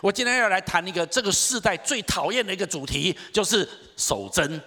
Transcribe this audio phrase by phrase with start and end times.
[0.00, 4.60] 我今天要来谈一个这个世代最讨厌的一个主题，就是守贞。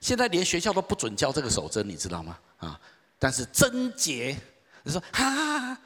[0.00, 2.38] 现在连学校都不准教这个守贞，你知道吗？
[2.58, 2.80] 啊，
[3.18, 4.36] 但是贞洁，
[4.82, 5.78] 你说哈，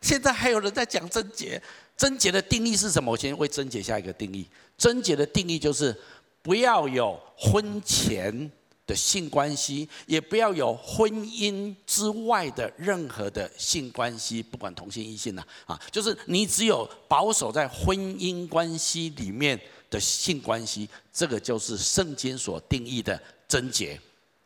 [0.00, 1.62] 现在还有人在讲贞洁。
[1.96, 3.12] 贞洁的定义是什么？
[3.12, 4.48] 我先为贞洁下一个定义。
[4.76, 5.94] 贞洁的定义就是
[6.42, 8.50] 不要有婚前
[8.90, 19.56] 的性关系，也不要有婚姻之外的任何的性关系，不管同性异性呐，啊，就是你只有保守在婚姻关系里面
[19.88, 23.96] 的性关系，这个就是圣经所定义的贞洁。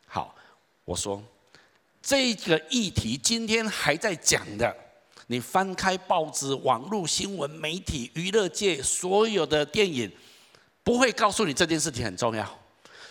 [0.04, 0.36] 好，
[0.84, 1.22] 我说
[2.02, 4.76] 这个议题今天还在讲的，
[5.28, 10.12] 你翻开报纸、网络新闻、媒体、娱乐界所有的电影，
[10.82, 12.58] 不会告诉你这件事情很重要。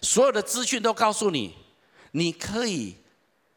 [0.03, 1.55] 所有的资讯都告诉你，
[2.12, 2.95] 你可以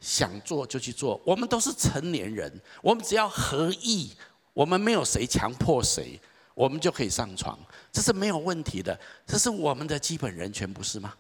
[0.01, 1.21] 想做就去做。
[1.27, 4.13] 我们都是成年人，我们只要合意，
[4.55, 6.19] 我们没有谁强迫谁，
[6.55, 7.59] 我们就可以上床，
[7.93, 8.99] 这是没有问题的。
[9.27, 11.13] 这是我们的基本人权，不是吗？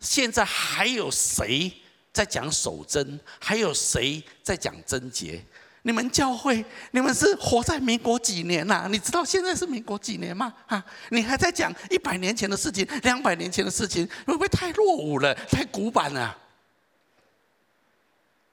[0.00, 1.72] 现在还有谁
[2.12, 3.18] 在讲守贞？
[3.40, 5.42] 还有谁在讲贞洁？
[5.86, 8.88] 你们教会，你们是活在民国几年呐、啊？
[8.90, 10.52] 你知道现在是民国几年吗？
[10.66, 16.34] 啊，你还在讲一百年前的事情，两百年前的事情，会不会太落伍了，太古板了？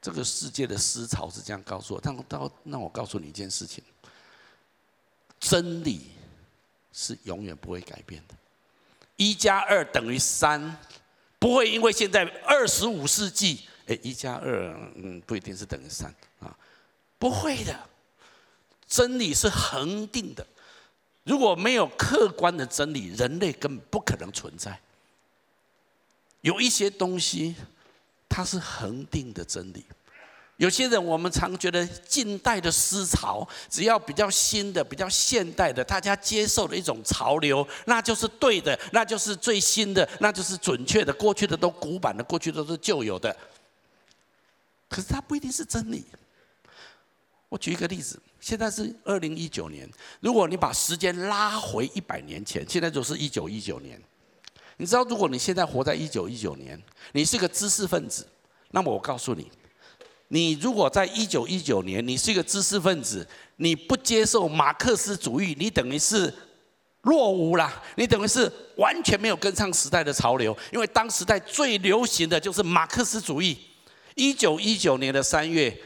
[0.01, 3.81] 这个世界的思潮是这样告诉我，但到那我告诉你一件事情：
[5.39, 6.11] 真理
[6.91, 8.35] 是永远不会改变的。
[9.15, 10.77] 一加二等于三，
[11.39, 16.53] 不会因为现在二十五世纪，哎，一加二，嗯，不一定是等于三啊。
[17.21, 17.79] 不会的，
[18.87, 20.43] 真理是恒定的。
[21.23, 24.79] 如果没有客观的真理，人类根本不可能存在。
[26.41, 27.55] 有一些东西，
[28.27, 29.85] 它是恒定的真理。
[30.57, 41.13] 有些人，我们常觉得近代的思潮，只要比较新的、比较现代的，大家接受的一种潮流，那就是对的，那就是最新的，那就是准确的。
[41.13, 43.35] 过去的都古板的，过去都是旧有的。
[44.89, 46.03] 可是它不一定是真理。
[47.51, 49.85] 我举一个例子，现在是二零一九年。
[50.21, 54.01] 如果你把时间拉回一百年前，现在就是一九一九年。
[54.77, 56.81] 你知道，如果你现在活在一九一九年，
[57.11, 58.25] 你是个知识分子，
[58.69, 59.51] 那么我告诉你，
[60.29, 66.33] 你如果在一九一九年，你是一个知识分子，你不接受马克思主义，你等于是
[67.01, 73.59] 落伍啦，你等于是完全没有跟上时代的潮流，因为当时代最流行的就是马克思主义。
[74.15, 75.77] 一九一九年的三月。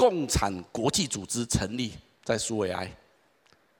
[0.00, 1.92] 共产国际组织成立
[2.24, 2.90] 在苏维埃，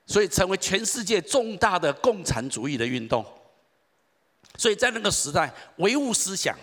[0.04, 3.25] 所以成为全世界重大的共产主义的运动。
[4.58, 6.54] 所以在那个时代，唯物思想、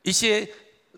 [0.00, 0.48] 一些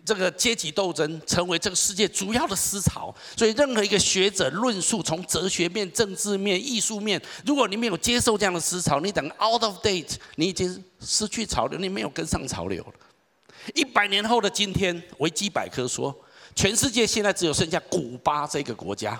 [0.05, 3.13] 这个阶级斗争，成为这个世界主要的思潮。
[3.35, 12.93] 所以任何一个学者论述，从哲学面、政治面、艺术面，如果你没有接受这样的思潮，你等 out of date，你已经失去潮流，你没有跟上潮流了。
[13.75, 16.17] 一百年后的今天，维基百科说。
[16.55, 19.19] 全世界现在只有剩下古巴这个国家，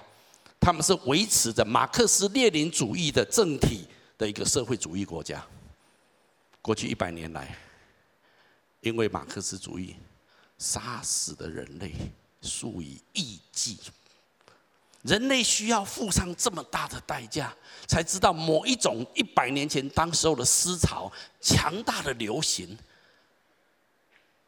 [0.59, 3.87] 他们是维持着马克思列宁主义的政体
[4.17, 5.43] 的一个社会主义国家。
[6.61, 7.57] 过去一百年来，
[8.81, 9.95] 因为马克思主义
[10.59, 11.93] 杀死的人类
[12.41, 13.79] 数以亿计，
[15.01, 17.51] 人类需要付上这么大的代价，
[17.87, 22.77] 才知道某一种一百年前当时候的思潮强大的流行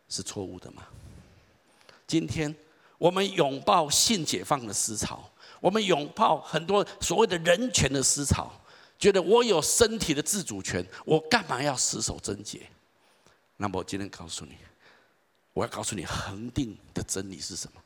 [0.09, 0.83] 是错误的吗？
[2.05, 2.53] 今天。
[3.03, 8.49] 我们拥抱性解放的思潮，我们拥抱很多所谓的人权的思潮，
[8.97, 12.61] 觉得我有身体的自主权，我干嘛要死守贞洁？
[13.57, 14.55] 那么我今天告诉你，
[15.51, 17.81] 我要告诉你恒定的真理是什么？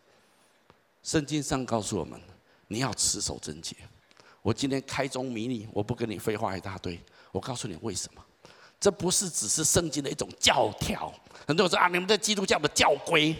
[1.01, 2.21] 圣经上告诉我们，
[2.67, 3.75] 你要持守贞洁。
[4.43, 8.23] 我今天开宗明义，我不跟你废话一大堆，我告诉你为什么？
[8.79, 11.11] 这不是只是圣经的一种教条。
[11.47, 13.35] 很多人说啊，你们这基督教的教规。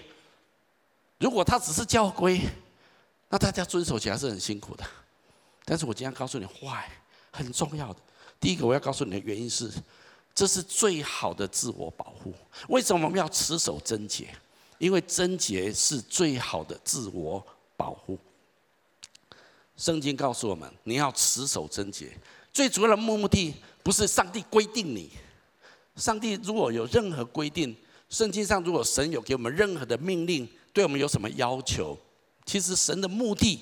[1.19, 2.41] 如果他只是教规，
[3.29, 4.83] 那大家遵守起来是很辛苦的。
[5.66, 6.89] 但是我今天告诉你，坏，
[7.31, 8.00] 很重要的。
[8.39, 9.71] 第一个我要告诉你的原因是，
[10.33, 12.33] 这是最好的自我保护。
[12.69, 14.27] 为什么我们要持守贞洁？
[14.77, 17.44] 因为贞洁是最好的自我
[17.75, 18.18] 保护。
[19.75, 22.15] 圣经告诉我们，你要持守贞洁，
[22.53, 25.12] 最主要的目的不是上帝规定你。
[25.95, 27.75] 上帝如果有任何规定，
[28.07, 30.47] 圣经上如果神有给我们任何的命令，
[30.77, 31.97] 对我们有什么要求？
[32.45, 33.59] 其实神的目的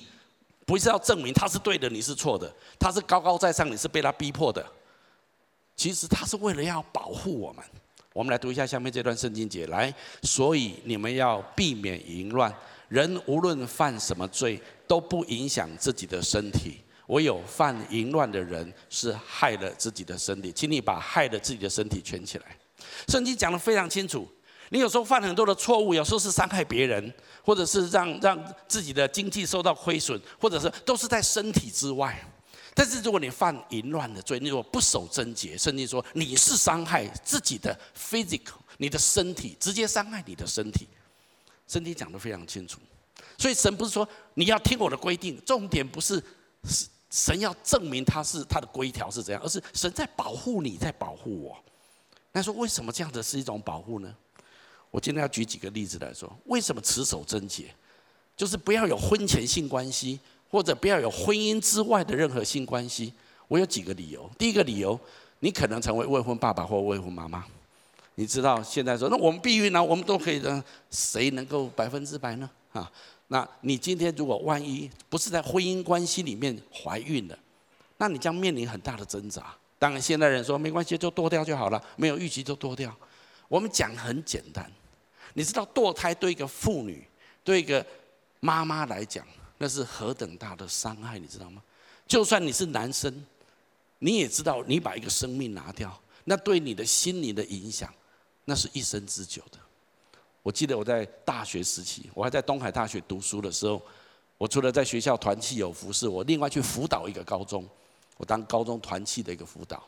[0.66, 2.54] 不是要证明他是对的，你是错的。
[2.78, 4.62] 他是高高在上，你是被他逼迫的。
[5.74, 7.64] 其实他是为了要保护我们。
[8.12, 9.90] 我们来读一下下面这段圣经节，来，
[10.24, 12.54] 所以你们要避免淫乱。
[12.90, 16.82] 人无论犯什么罪，都不影响自己的身体。
[17.06, 20.52] 唯有犯淫乱的人是害了自己的身体。
[20.52, 22.44] 请你把害了自己的身体圈起来。
[23.08, 24.28] 圣经讲得非常清楚。
[24.70, 27.14] 你有时候犯很多的错误，有时候是伤害别人，
[27.44, 32.18] 或者是让让自己的经济受到亏损，或者是都是在身体之外。
[32.74, 40.86] 但是如果你犯淫乱的罪，你如果不守贞洁，甚至说你是伤害自己的 physical，你的身体直接伤害你的身体。
[41.66, 42.78] 圣经讲得非常清楚。
[43.38, 46.22] 所以神不是说你要听我的规定，重点不是
[47.08, 51.56] 神要证明他是他的规条是怎样，而是神在保护你，在保护我。
[52.32, 54.14] 那说为什么这样子是一种保护呢？
[54.96, 57.66] 我今天要举几个例子来说，为什么持守贞洁，
[58.34, 60.18] 就是不要有婚前性关系，
[60.50, 63.12] 或者不要有婚姻之外的任何性关系。
[63.46, 64.26] 我有几个理由。
[64.38, 64.98] 第一个理由，
[65.40, 67.44] 你可能成为未婚爸爸或未婚妈妈。
[68.14, 72.48] 你知道现在说，那我们避孕呢，我们都可以的，谁能够百分之百呢？
[72.72, 72.90] 啊，
[73.28, 77.38] 那你今天如果万一不是在婚姻关系里面怀孕了，
[77.98, 79.54] 那你将面临很大的挣扎。
[79.78, 82.90] 当然，现代人说没关系，就堕掉就好了，没有预期就堕掉。
[83.46, 84.72] 我们讲很简单。
[85.36, 87.06] 你知道堕胎对一个妇女、
[87.44, 87.84] 对一个
[88.40, 89.26] 妈妈来讲，
[89.58, 91.62] 那是何等大的伤害，你知道吗？
[92.08, 93.22] 就算你是男生，
[93.98, 95.94] 你也知道，你把一个生命拿掉，
[96.24, 97.92] 那对你的心灵的影响，
[98.46, 99.58] 那是一生之久的。
[100.42, 103.82] 我记得我在大学时期，我还在东海大学读书的时候，
[104.38, 107.68] 我除了在学校团契有服侍，我另外去辅导一个高中，
[108.16, 109.86] 我当高中团契的一个辅导，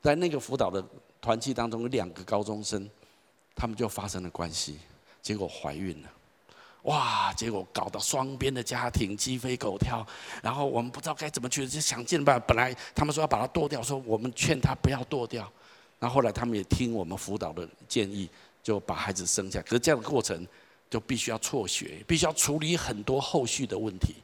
[0.00, 0.84] 在那个辅导的
[1.20, 2.90] 团契当中，有两个高中生。
[3.54, 4.78] 他们就发生了关系，
[5.20, 6.08] 结果怀孕了，
[6.82, 7.32] 哇！
[7.34, 10.04] 结果搞到双边的家庭鸡飞狗跳，
[10.42, 12.44] 然后我们不知道该怎么去，就想尽办法。
[12.48, 15.50] 本来他们说要把它剁掉，说我们劝他不要剁掉，
[15.98, 18.28] 然后后来他们也听我们辅导的建议，
[18.62, 19.62] 就把孩子生下。
[19.62, 20.46] 可是这样的过程
[20.90, 24.16] 就必须要辍学，必须要处理很多后续的问题，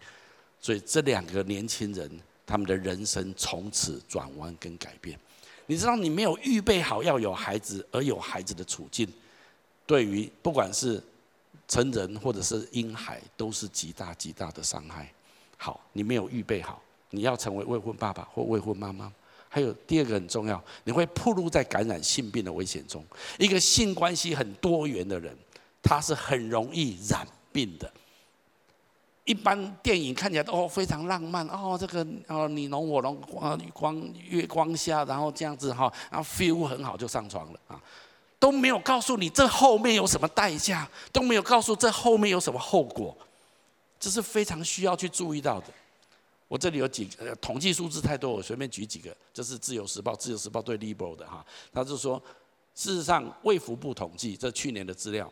[0.61, 2.11] 所以这两个年轻人
[2.45, 5.19] 他们的人生从此转弯跟改变。
[5.71, 9.07] 你知道，你没有预备好要有孩子，而有孩子的处境，
[9.87, 11.03] 对于不管是
[11.69, 15.13] 成人或者是婴孩，都是极大极大的伤害。
[15.59, 19.13] 好，你没有预备好，你要成为未婚爸爸或未婚妈妈。
[19.51, 23.05] 还有第二个很重要，你会暴露在感染性病的危险中。
[23.39, 25.37] 一个性关系很多元的人，
[25.83, 27.93] 他是很容易染病的。
[29.29, 33.95] 一般电影看起来都非常浪漫哦，这个哦你侬我侬啊光
[34.27, 37.79] 月光下，然后这样子哈，然后 feel 很好就上床了啊，
[38.39, 43.15] 都没有告诉你这后面有什么代价，都没有告诉这后面有什么后果，
[44.01, 45.67] 这是非常需要去注意到的。
[46.49, 52.17] 我这里有几个统计数字太多，我随便举几个，这是自由时报，自由时报对 Libro 的哈，他就说
[52.75, 55.31] 事实上卫福部统计这去年的资料。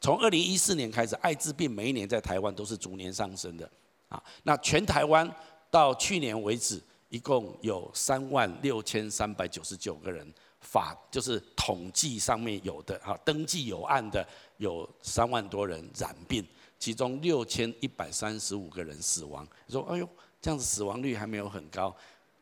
[0.00, 3.70] 从二零一四年开始，艾滋病每一年在台湾都是逐年上升的，
[4.08, 5.30] 啊，那全台湾
[5.70, 6.80] 到去年为止，
[7.10, 10.26] 一共有三万六千三百九十九个人
[10.60, 14.26] 法，就是统计上面有的哈，登记有案的
[14.56, 16.46] 有三万多人染病，
[16.78, 19.46] 其中六千一百三十五个人死亡。
[19.66, 20.08] 你说，哎呦，
[20.40, 21.94] 这样子死亡率还没有很高，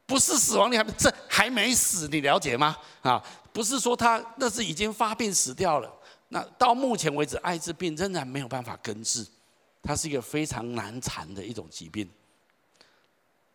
[0.07, 2.77] 不是死亡率还这还没死，你了解吗？
[3.03, 3.21] 啊，
[3.53, 5.93] 不是说他那是已经发病死掉了。
[6.29, 9.27] 那到目前为止，艾滋病仍然没有办法根治，
[9.83, 12.09] 它是一个非常难缠的一种疾病。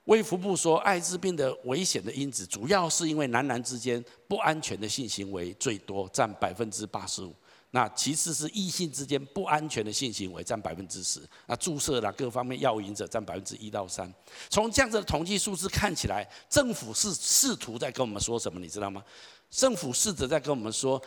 [0.06, 7.34] 卫福部说，艾滋病的危险的因子主要是因为男男之间不安全的性行为最多，占百分之八十五。
[7.72, 11.22] 那其次是异性之间不安全的性行为占百分之十。
[11.46, 14.12] 那注射啦各方面药瘾者占百分之一到三。
[14.50, 18.60] 从这样子的统计数字看起来，政府是试图在跟我们说什么？
[18.60, 19.04] 你知道吗？
[19.50, 21.00] 政府试着在跟我们说。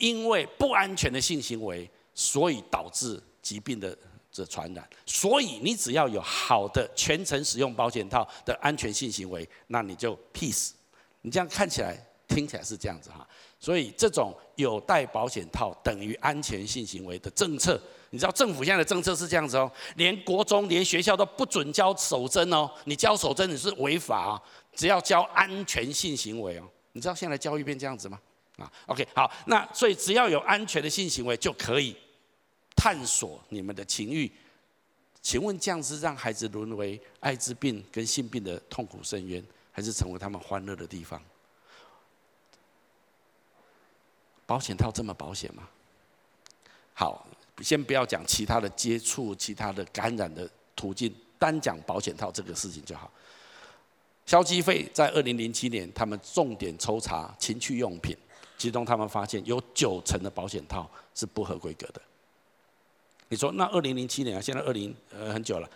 [0.00, 3.96] 因为不安全的性行为，所以导致疾病的
[4.32, 4.88] 这传染。
[5.06, 10.70] 所以你只要有好的全程使用保险套的安全性行为，那你就 peace。
[11.20, 13.28] 你这样看起来、听起来是这样子哈。
[13.58, 17.78] 所以这种有戴保险套等于安全性行为的政策，
[18.08, 22.70] 你知道政府现在的政策是这样子哦，连国中、连学校都不准教手针哦。
[22.84, 24.42] 你教手针你是违法啊，
[24.74, 26.62] 只要教安全性行为哦。
[26.92, 28.18] 你知道现在教育变这样子吗？
[28.60, 31.96] 啊，OK，好，那所以只要有安全的性行为就可以
[32.76, 34.30] 探索你们的情欲。
[35.22, 41.20] 请问这样是让孩子沦为艾滋病跟性病的痛苦深渊，还是成为他们欢乐的地方？
[44.46, 45.68] 保险套这么保险吗？
[46.94, 47.26] 好，
[47.60, 53.10] 先不要讲其他的接触、其他的感染的途径，单讲保险套这个事情就好。
[54.26, 58.16] 消基会在二零零七年，他们重点抽查情趣用品。
[58.60, 62.02] 其中他们发现有九成的保险套是不合规格的。
[63.30, 65.70] 你说那二零零七年啊，现在二零呃很久了，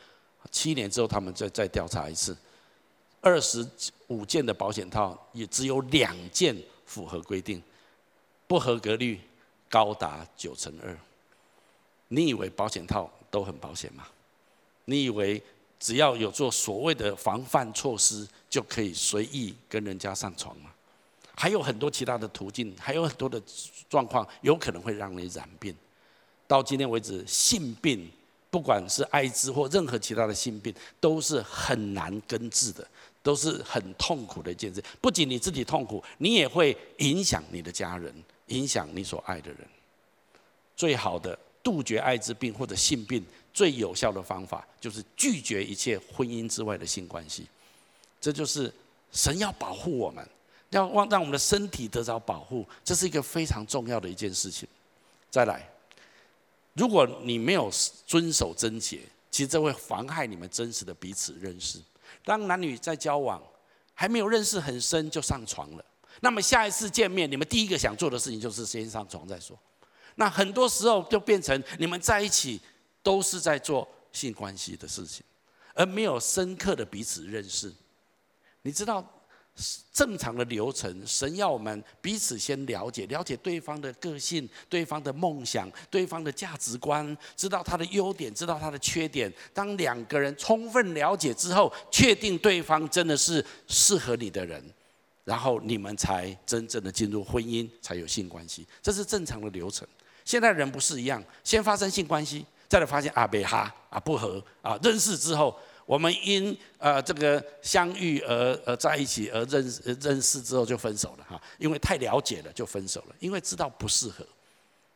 [0.51, 2.37] 七年之后他们再再调查一次，
[3.23, 3.67] 二十
[4.09, 7.63] 五件的保险套，也只有两件符合规定，
[8.47, 9.19] 不合格率
[9.71, 10.95] 高达九成二。
[12.09, 14.07] 你以为保险套都很保险吗？
[14.85, 15.43] 你以为
[15.81, 20.71] 只要有做所谓的防范措施，就可以随意跟人家上床吗？
[21.37, 23.43] 还有很多其他的途径，还有很多的
[23.89, 25.75] 状况，有可能会让你染病。
[26.47, 28.09] 到今天为止，性病，
[28.51, 32.87] 不管是艾滋或任何其他的性病，都是很难根治的，
[33.23, 34.83] 都是很痛苦的一件事。
[35.01, 38.15] 不仅你自己痛苦，你也会影响你的家人，
[38.49, 39.59] 影响你所爱的人。
[40.77, 47.47] 最好的杜绝艾滋病或者性病，最有效的方法，就是拒绝一切婚姻之外的性关系。
[48.21, 48.73] 这就是
[49.13, 50.27] 神要保护我们，
[50.75, 54.69] 要让让我们的身体得到保护，这是一个非常重要的一件事情。
[55.31, 55.71] 再来。
[56.77, 57.71] 如果你没有
[58.05, 61.79] 遵守贞洁，其实这会妨害你们真实的彼此认识。
[62.25, 63.41] 当男女在交往，
[63.95, 65.85] 还没有认识很深就上床了，
[66.19, 69.57] 那么下一次见面，你们第一个想做的事情就是先上床再说。
[70.17, 72.61] 那很多时候就变成你们在一起
[73.05, 75.25] 都是在做性关系的事情，
[75.75, 77.73] 而没有深刻的彼此认识。
[78.63, 79.09] 你知道？
[79.93, 89.33] 正常的流程，神要我们彼此先了解，了解对方的个性、对方的梦想、对方的价值观，知道他的优点，知道他的缺点。
[89.53, 94.61] 当两个人充分了解之后，确定对方真的是适合你的人，
[95.23, 98.67] 然后你们才真正的进入婚姻，才有性关系。
[98.83, 99.87] 这是正常的流程。
[100.25, 105.57] 现在人不是一样，先发生性关系，再来发现啊，没哈啊不合啊，认识之后。
[105.87, 114.27] 我们因呃这个相遇而而在一起，而认识认识之后就分手了哈，因为太了解了就分手了，因为知道不适合。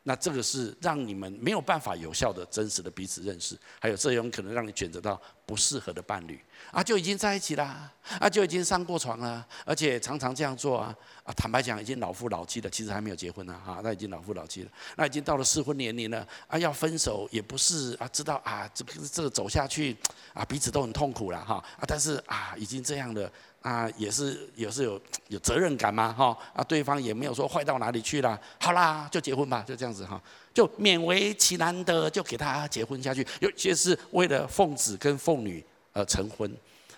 [0.09, 7.87] 那这个是让你们没有办法有效的、真实的彼此认识，还有这种可能让你选择到不适合的伴侣啊，就已经在一起啦，
[8.19, 19.95] 啊，就已经上过床了，而且常常这样做啊啊，坦白讲已经老夫老妻了，其实还没有结婚呢哈，那已经老夫老妻了，那已经到了适婚年龄了啊，要分手也不是啊，知道啊，这个这个走下去
[20.33, 23.31] 啊，彼此都很痛苦了哈啊，但是啊，已经这样了。
[23.61, 30.21] 啊，也是也是有有责任感嘛，哈啊，对方也没有说坏到哪里去啦，好啦，就结婚吧，就这样子哈，
[30.53, 36.49] 就勉为其难的就给他结婚下去，尤其是为了奉子跟奉女而成婚，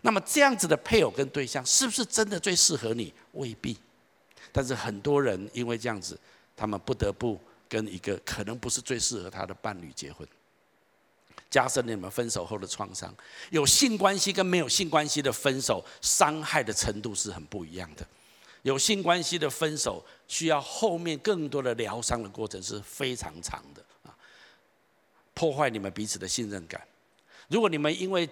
[0.01, 3.11] 那么这样子的配偶跟对象是不是真的最适合你？
[3.33, 3.75] 未必，
[4.51, 6.17] 但是很多人因为这样子，
[6.55, 10.27] 他们不得不跟一个可能不是最适合他的伴侣结婚。
[11.51, 13.13] 加深你们分手后的创伤。
[13.51, 18.07] 有性关系跟没有性关系的分手，伤害的程度是很不一样的。
[18.63, 24.15] 有性关系的分手，需要后面更多的疗伤的过程是非常长的啊，
[25.33, 26.81] 破坏你们彼此的信任感。
[27.47, 28.29] 如果你们因为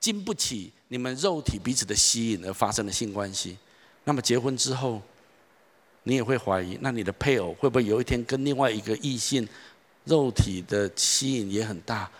[0.00, 3.56] 经不起你们肉体彼此的吸引而发生了性关系，
[4.04, 5.00] 那么结婚之后，
[6.04, 9.46] 你也会怀疑，那你的配偶会不会有一天跟另外一个异性
[10.04, 12.10] 肉体的吸引也很大？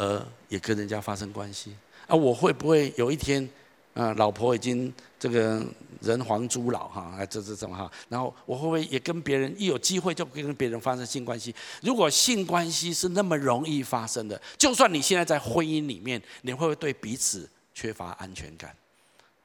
[0.00, 1.76] 而也跟人家发生关系
[2.06, 3.46] 啊，我会不会有一天，
[3.92, 5.62] 啊，老婆已经这个
[6.00, 11.54] 人黄猪老哈，啊，这这种哈，然后我会不会也跟别人一有机会就跟别人发生性关系？
[11.82, 18.74] 如果性关系是那么容易发生的，就算你现在在婚姻里面，你会不会对彼此缺乏安全感？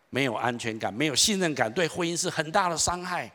[0.09, 3.29] 没有安全感，没有信任感，对婚姻是很大的伤害，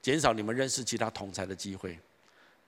[0.00, 1.98] 减少你们认识其他同侪的机会。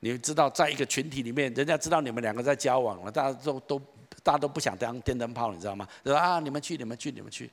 [0.00, 3.78] 你知道，在一个群体里面，人家知道你们两个在交往了，大家都都
[4.22, 5.88] 大家都不想当电灯泡，你知道吗？
[6.04, 7.50] 说啊，你们去，你们去，你们去，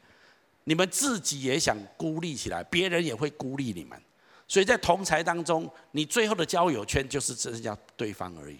[0.65, 3.99] 你们自己也想孤立起来，别人也会孤立你们。
[4.47, 8.59] 所以在同才当中，你最后的交友圈就是只剩下对方而已，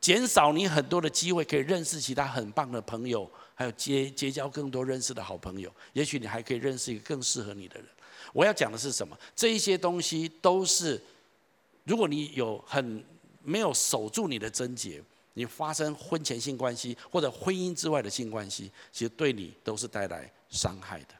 [0.00, 5.68] 减少你很多的机会可以认识其他很棒的朋友，还有结结交更多认识的好朋友。
[5.92, 7.86] 也许你还可以认识一个更适合你的人。
[8.32, 9.18] 我要讲的是什么？
[9.34, 11.02] 这一些东西都是。
[11.88, 13.02] 如果你有很
[13.42, 15.02] 没有守住你的贞洁，
[15.32, 21.14] 你发生婚前性关系或者婚姻之外的性关系，其实对你都是带来伤害的。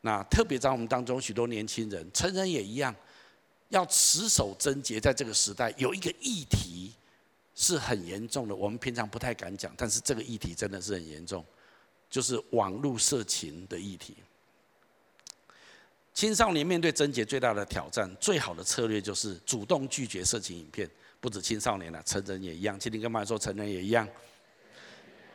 [0.00, 2.94] 那特别在我们当中许多年轻人，成人也一样，
[3.68, 6.94] 要持守贞洁，在这个时代有一个议题
[7.54, 11.44] 是很严重的，我们平常不太敢讲，但是这个议题真的是很严重，
[12.08, 14.16] 就是网络色情的议题。
[16.14, 20.88] 青少年面对贞洁最大的挑战，最好的策略就是主动拒绝色情影片。
[21.20, 22.78] 不止青少年了，成人也一样。
[22.78, 24.06] 今天跟妈妈说，成人也一样。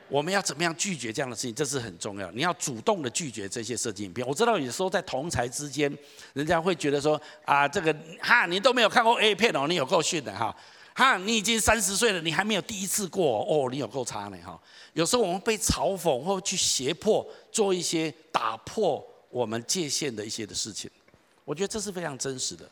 [0.10, 1.55] 我们要怎么样拒绝这样的事情？
[1.55, 2.29] 这是很重要。
[2.31, 4.25] 你要主动的拒绝这些色情影片。
[4.27, 5.91] 我知道有时候在同侪之间，
[6.34, 10.55] 人家会觉得说啊，这个哈，你都没有看过 A 片哦，你有够逊的哈。
[10.93, 14.60] 哈，你已经三十岁了，你还没有第一次过哦，你有够差呢哈。
[14.93, 19.05] 有时候我们被嘲讽或去胁迫做一些打破
[19.38, 20.89] 我们界限的一些的事情，
[21.46, 22.67] 我觉得这是非常真实的。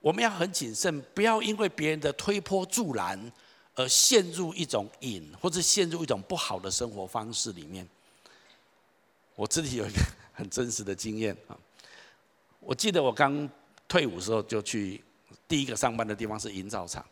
[0.00, 3.30] 我们要很谨慎，不要因为别人的推波助澜
[3.74, 7.86] 而陷入一种瘾，或者陷入一种不好的生活方式里面。
[9.34, 10.00] 我自己有一个
[10.32, 11.58] 很真实的经验啊，
[12.60, 13.46] 我记得我刚
[13.86, 15.04] 退伍的时候就去
[15.46, 17.04] 第一个上班的地方是营造厂。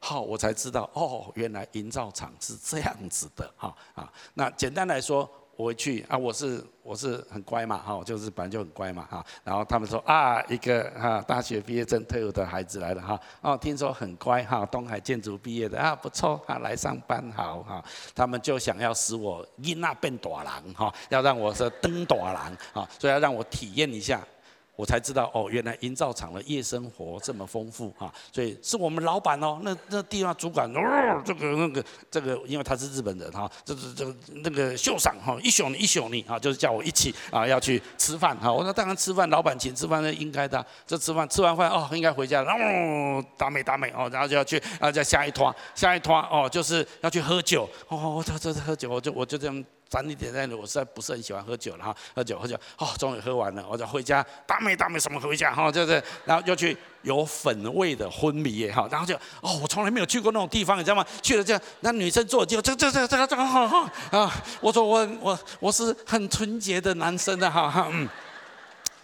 [0.00, 4.12] 好，我才知道哦，原来营造厂是这样子的哈啊。
[4.34, 9.24] 那简单来说，我去啊，我是我是很乖嘛哈，我就是本来就很乖嘛哈。
[9.42, 13.18] 然后他们说啊，一个哈大学毕业证退伍的孩子来了哈。
[13.40, 17.82] 哦，听说很乖哈，东海建筑毕业的啊，不错哈，来上班好哈。
[18.14, 24.20] 他们就想要使我囡那变大人哈，要让我是登大人哈，所以要让我体验一下。
[24.76, 38.52] 我才知道哦，原来营造厂的夜生活这么丰富哈，所以是我们老板哦，那那地方主管哦，这个那个这个，因为他是日本人哈，这这这那个秀赏哈，一宿你一宿你啊，就是叫我一起啊要去吃饭哈。
[38.52, 40.64] 我说当然吃饭，老板请吃饭那应该的。
[40.86, 49.64] 这吃饭吃完饭哦，应该回家了哦，打美打美哦，然后就要去啊再下一摊下一摊哦，就是要去喝酒哦，这这喝酒我就我就这样。
[49.92, 61.02] 晚一点在，我实在不是很喜欢喝酒了哈，喝酒喝酒，哦，终于喝完了，我就回家，大美大美什么回家哈，就是，然后又去有粉味的昏迷耶哈，然后就，哦，我从来没有去过那种地方，你知道吗？
[61.22, 68.06] 去了这样，那女生坐就这这这这这个哈哈啊，我说我我我是很纯洁的男生的哈哈嗯。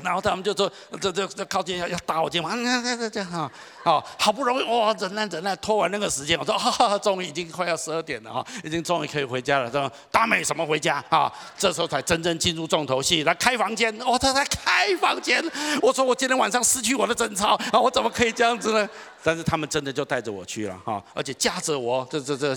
[0.02, 3.50] 然后他们就说：“这这这靠近要要打我肩膀，这这这这哈，
[3.84, 9.70] 好，好不容易哇，忍耐忍耐拖完那个时间，我说哈哈，终于已经快要十二点了哈，已经终于可以回家了。
[9.70, 11.32] 说大美什么回家啊？
[11.56, 13.92] 这时候才真正进入重头戏，来开房间。
[14.02, 15.42] 哦，他在开房间。
[15.80, 18.88] 我说我今天晚上失去我的贞操啊，我怎么可以这样子呢？
[19.22, 22.56] 但是他们真的就带着我去了哈，而且架着我，这这这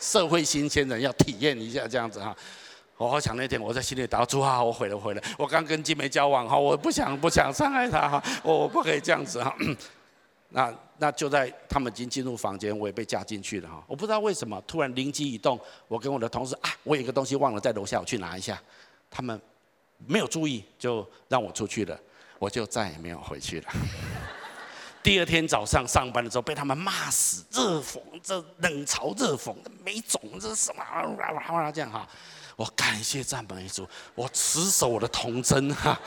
[0.00, 2.34] 社会新鲜人要体验一下这样子哈。”
[2.96, 9.54] 我好想那天我在心里打住啊，我毁了毁了，我刚跟金梅交往哈，我不想不想伤害她哈，我我不可以这样子哈。
[10.50, 13.84] 那那就在他们已经进入房间，我也被加进去了哈。
[13.86, 18.58] 我不知道为什么突然灵机一动，我跟我的同事啊，我有一个东西忘了在楼下，我去拿一下。
[19.10, 19.38] 他们
[20.06, 21.98] 没有注意，就让我出去了，
[22.38, 23.68] 我就再也没有回去了。
[25.02, 31.02] 第二天早上上班的时候被他们骂死，热讽这冷嘲热讽的没种，这是什么啊
[31.48, 32.08] 啊这样哈。
[32.56, 35.98] 我感谢赞美主，我持守我的童真哈。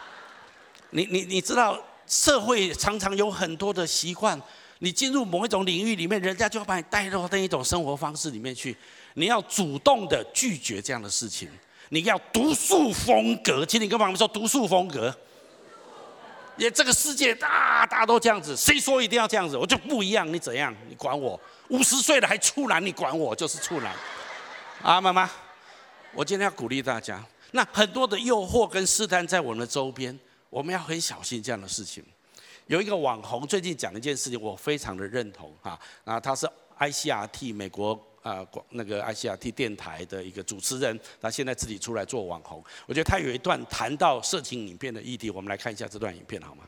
[0.90, 4.40] 你你你知道，社会常常有很多的习惯，
[4.80, 8.76] 你进入某一种领域里面，人家就要把你带入那一种生活方式里面去。
[9.14, 11.48] 你要主动的拒绝这样的事情，
[11.88, 13.64] 你要独树风格。
[13.64, 15.14] 请你跟旁边说独树风格。
[16.58, 19.56] 也这个世界大大家都这样子，谁说一定要这样子？
[19.56, 20.74] 我就不一样，你怎样？
[20.86, 21.40] 你管我？
[21.68, 23.34] 五十岁了还处男，你管我？
[23.34, 23.90] 就是处男。
[24.82, 25.30] 啊，妈妈。
[26.14, 30.16] 我今天要鼓励大家，那很多的诱惑跟试探在我们的周边，
[30.50, 32.04] 我们要很小心这样的事情。
[32.66, 36.46] 有一个网红最近讲一件事情，我非常的认同哈，啊，他是
[36.78, 42.62] ICRT 美国啊广那个 ICRT 电台的一个主持人，他现在自己出来做网红。
[42.86, 46.64] 我觉得他有一段谈到色情影片的议题，我们来看一下这段影片好吗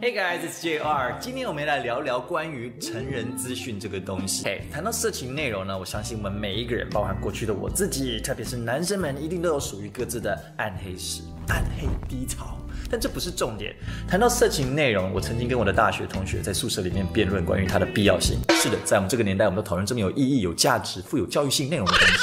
[0.00, 1.16] ？Hey guys, it's JR.
[1.20, 4.44] 今天我们来聊聊关于成人资讯这个东西。
[4.44, 12.58] 嘿，谈到色情内容呢，我相信我们每一个人，包含过去的我自己，特别是男生们，一定都有属于各自的暗黑史、暗黑低潮。
[12.90, 13.74] 但这不是重点。
[14.06, 18.38] 谈到色情内容，我曾经跟我的大学同学在宿舍里面辩论关于它的必要性。
[18.60, 22.14] 是的，在我们这个年代，我们都讨论这么有意义、有价值、富有教育性内容的东西。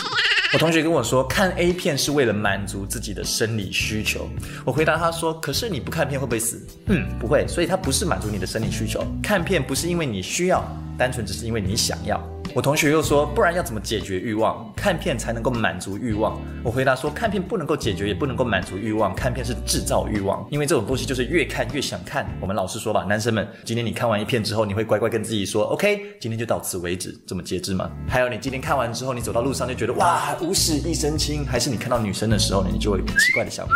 [0.53, 4.29] 我同学跟我说，看 A 片是为了满足自己的生理需求。
[4.65, 6.61] 我回答他说，可是你不看片会不会死？
[6.87, 9.01] 嗯，不会，所以它不是满足你的生理需求。
[9.23, 10.61] 看片不是因为你需要，
[10.97, 12.21] 单纯只是因为你想要。
[12.53, 14.71] 我同学又说，不然要怎么解决欲望？
[14.75, 16.39] 看片才能够满足欲望。
[16.63, 19.15] 我回答说，看片不能够解决，也不能够满足欲望。
[19.15, 22.27] 看片是制造欲望，因为这种东西就是越看越想看。
[22.41, 27.89] 我们老实说吧，男生们，今天你看完一片之后，你会乖乖跟自己说，OK，今天就到此为止，这么节制吗？
[28.07, 33.73] 还有你今天看完之后，你走到路上就觉得哇，无事一身轻，还是你看到女生的时候呢，你就会有奇怪的想法。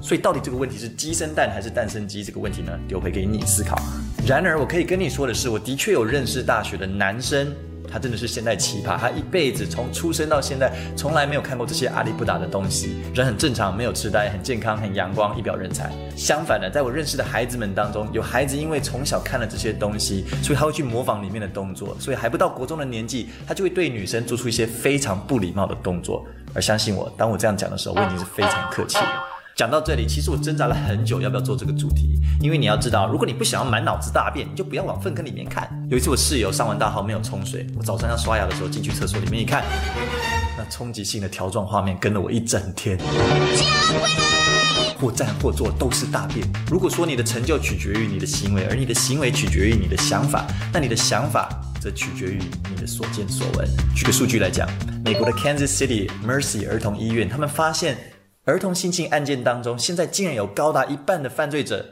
[0.00, 2.22] 所以到底这个问题是鸡生蛋还是蛋生鸡？
[2.22, 3.76] 这个问题呢，丢回给你思考。
[4.26, 7.52] 然而，我可以跟你说的是，我的确有认识大学的男生。
[7.92, 12.96] 他真的是现代奇葩，他一辈子从出生到现在，从来没有看过这些阿里不达的东西。
[13.14, 15.92] 人很正常，没有痴呆，很健康，很阳光，一表人才。
[16.16, 26.24] 相反的，在我认识的孩子们当中，有孩子因为从小看了这些东西，所以他会去模仿里面的动作，所以还不到国中的年纪，他就会对女生做出一些非常不礼貌的动作。
[26.54, 28.98] 而相信我，当我这样讲的时候，我已经是非常客气。
[29.54, 32.18] 讲到这里，其实我挣扎了很久，要不要做这个主题？
[32.40, 35.68] 因为你要知道，如果你不想要满脑子大便，你就不要往粪坑里面看。
[35.90, 39.62] 有一次我室友上完大号没有冲水，我早上要刷牙的时候进去厕所里面一看，
[40.56, 42.98] 那冲击性的条状画面跟了我一整天。
[44.98, 46.46] 或站或坐都是大便。
[46.70, 51.48] 如果说你的成就取决于你的行为，而你的行为取决于你的想法，那你的想法
[51.80, 52.38] 则取决于
[52.70, 53.68] 你的所见所闻。
[53.96, 54.68] 举个数据来讲，
[55.04, 57.98] 美国的 Kansas City Mercy 儿童医院，他们发现
[58.44, 61.84] 儿童性侵案件当中，现在竟然有高达一半的犯罪者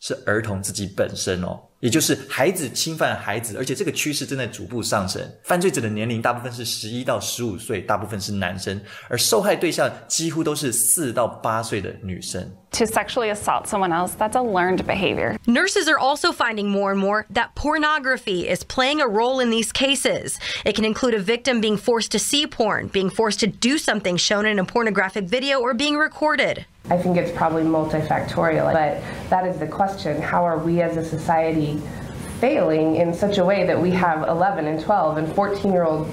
[0.00, 1.60] 是儿童自己本身哦。
[1.80, 5.22] 也就是孩子侵犯孩子，而且这个趋势正在逐步上升。
[5.44, 12.48] 犯罪者的年龄大部分是十一到十五岁，大部分是男生，而受害对象几乎都是四到八岁的女生。
[12.72, 15.36] To sexually assault someone else, that's a learned behavior.
[15.46, 19.72] Nurses are also finding more and more that pornography is playing a role in these
[19.72, 20.38] cases.
[20.64, 24.16] It can include a victim being forced to see porn, being forced to do something
[24.16, 26.66] shown in a pornographic video, or being recorded.
[26.90, 30.20] I think it's probably multifactorial, but that is the question.
[30.20, 31.82] How are we as a society
[32.40, 36.06] failing in such a way that we have 11 and 12 and 14 year old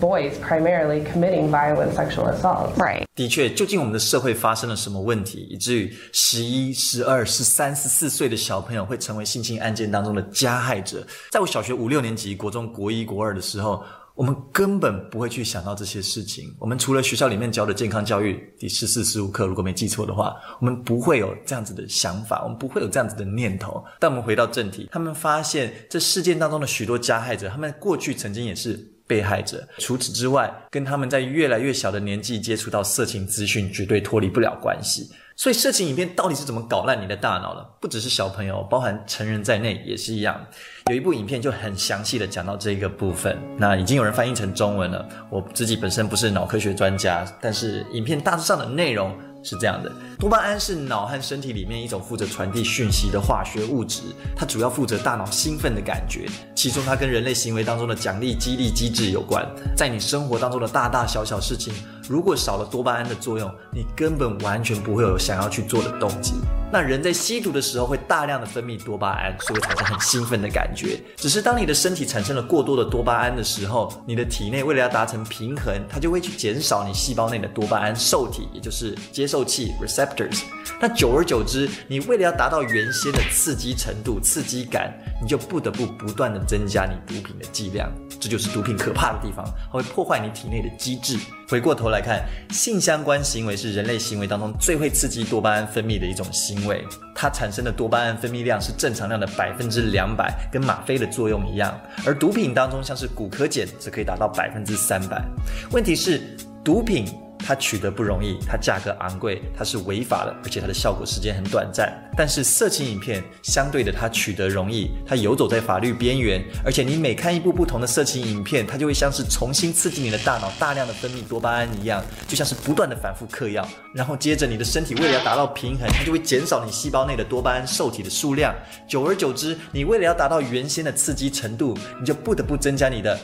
[0.00, 2.74] boys primarily committing violent sexual assault?
[2.76, 3.04] Right.
[3.14, 11.06] 的确，究竟我们的社会发生了什么问题，以至于十一、十二、十三、十四岁的小朋友会成为性侵案件当中的加害者？
[11.30, 13.82] 在我小学五六年级、国中国一、国二的时候。
[14.16, 16.50] 我们根本不会去想到这些事情。
[16.58, 23.84] 我们除了学校里面教的健康教育第十四、十五课，如果没记错的话，我们不会有这样子的想法，我们不会有这样子的念头。
[24.00, 29.66] 但我们回到正题，他们发现这事件当中的许多加害者，他们过去曾经也是被害者。
[29.78, 35.10] 除此之外，跟他们在越来越小的年纪接触到色情资讯，绝对脱离不了关系。
[35.38, 37.62] 所以，色情影片到底是怎么搞烂你的大脑了？
[37.78, 40.42] 不只是小朋友，包含成人在内也是一样。
[40.90, 45.06] 有一部影片就很详细的讲到这个部分，那已经有人翻译成中文了。
[45.28, 49.14] 我自己本身不是脑科学专家，但是影片大致上的内容。
[49.46, 54.02] 是这样的，多巴胺是脑和身体里面一种负责传递讯息的化学物质，
[54.34, 59.46] 它主要负责大脑兴奋的感觉，其中它跟人类行为当中的奖励激励机制有关。
[59.76, 61.72] 在你生活当中的大大小小事情，
[62.08, 66.34] 如果少了多巴胺的作用，你根本完全不会有想要去做的动机。
[66.72, 71.00] 那人在吸毒的时候会大量的分泌多巴胺，所以产生很兴奋的感觉。
[71.16, 80.42] 只是当你的身体产生了过多的多巴胺的时候，你的体内为了要达成平衡，它就会去减少你细胞内的多巴胺受体，也就是接受器 receptors。
[80.80, 84.92] 那久而久之，你为了要达到原先的刺激程度、刺激感，
[85.22, 87.90] 你就不得不不断的增加你毒品的剂量。
[88.18, 91.16] 这就是毒品可怕的地方，它会破坏你体内的机制。
[91.48, 101.78] 回过头来看，性相关行为是人类行为当中最会刺激多巴胺分泌的一种行为，它产生的多巴胺分泌量是正常量的百分之两百，跟吗啡的作用一样。
[102.04, 105.24] 而毒品当中，像是骨科碱，则可以达到百分之三百。
[105.70, 106.20] 问题是，
[106.64, 107.06] 毒品。
[107.38, 111.92] 它取得不容易，它价格昂贵，它是违法的，而且它的效果时间很短暂。
[112.16, 128.54] 但是色情影片相对的，它取得容易，它游走在法律边缘，而且你每看一部不同的色情影片，它就会像是重新刺激你的大脑，大量的分泌多巴胺一样，就像是不断的反复嗑药，然后接着你的身体为了要达到平衡，它就会减少你细胞内的多巴胺受体的数量。
[128.88, 133.18] 久而久之，你为了要达到原先的刺激程度，你就不得不增加你的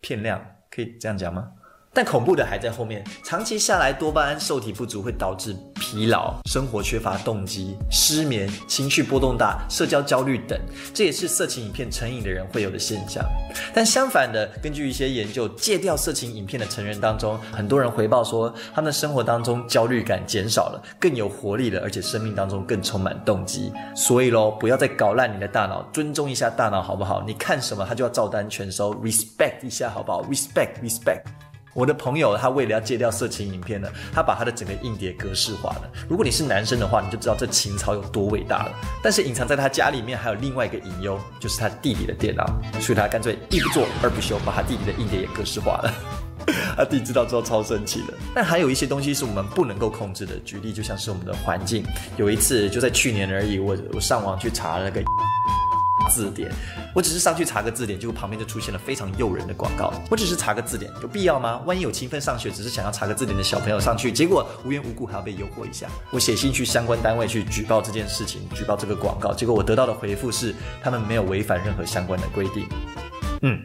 [0.00, 1.48] 片量，可以这样讲吗？
[1.94, 10.58] 但恐怖的还在后面，长期下来，多巴胺受体不足会导致疲劳、生活缺乏动机、失眠、情绪波动大、社交焦虑等，
[10.94, 13.22] 这也是色情影片成瘾的人会有的现象。
[13.74, 23.70] 但相反的，根据一些研究，戒掉色情影片的成人当中，很多人回报说，他们的生活当中焦虑感减少了，更有活力了，而且生命当中更充满动机。
[23.94, 27.22] 所以喽，不要再搞烂你的大脑，尊重一下大脑好不好？
[27.26, 31.20] 你看什么，他就要照单全收，respect 一下好不好？respect，respect。
[31.74, 35.90] 我的朋友他为了要戒掉色情影片呢，他把他的整个硬碟格式化了。
[36.08, 38.72] 如果你是男生的话，你就知道这情操有多伟大了。
[39.02, 42.44] 但是隐藏在他家里面还有另外一个隐忧，就是他弟弟的电脑，
[42.80, 45.94] 所以他干脆一不做二不休，把他弟弟的硬碟也格式化了。
[46.76, 48.14] 他弟知道之后超生气的。
[48.34, 51.84] 但还有一些东西是我们不能够控制的，举例就像是我们的环境。
[52.16, 55.02] 有一次就在去年而已，我我上网去查了那个。
[56.10, 56.50] 字典，
[56.94, 59.92] 我只是上去查个字典，结果旁边就出现了非常诱人的广告。
[60.10, 61.60] 我只是查个字典，有必要吗？
[61.66, 65.88] 万一有勤奋上学，只是想要查个字典的小朋友上去，结果无缘无故还要被诱惑一下。
[66.10, 72.66] 我写信去相关单位去举报这件事情，举报这个广告，结果我得到的回复是，他们没有违反任何相关的规定。
[73.42, 73.60] 嗯，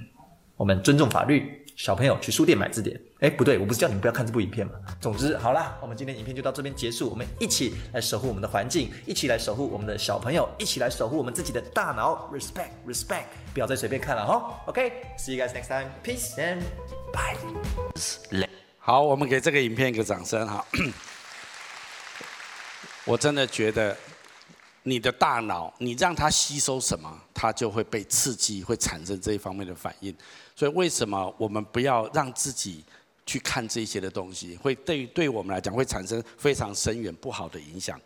[0.55, 1.51] 我们尊重法律。
[1.77, 4.73] 小朋友去书店买字典，哎，不对，我不是叫你们不要看这部影片吗？
[4.99, 7.07] 总之，好啦，我们今天影片就到这边结束。
[7.07, 12.27] 我们一起来守护我们的环境，一起来守护我们的小朋友，一起来守护我们自己的大脑。
[12.33, 14.59] Respect，respect，不要再随便看了哈。
[14.65, 16.61] OK，see you guys next time，peace and
[17.13, 17.37] bye。
[18.79, 20.65] 好，我们给这个影片一个掌声哈。
[23.05, 23.95] 我真的觉得，
[24.87, 30.15] 你的大脑，你让它吸收什么，它就会被刺激，会产生这一方面的反应。
[30.55, 32.85] 所以，为什么我们不要让自己
[33.25, 37.99] 去看这些的东西，会对对我们来讲会产生非常深远不好的影响？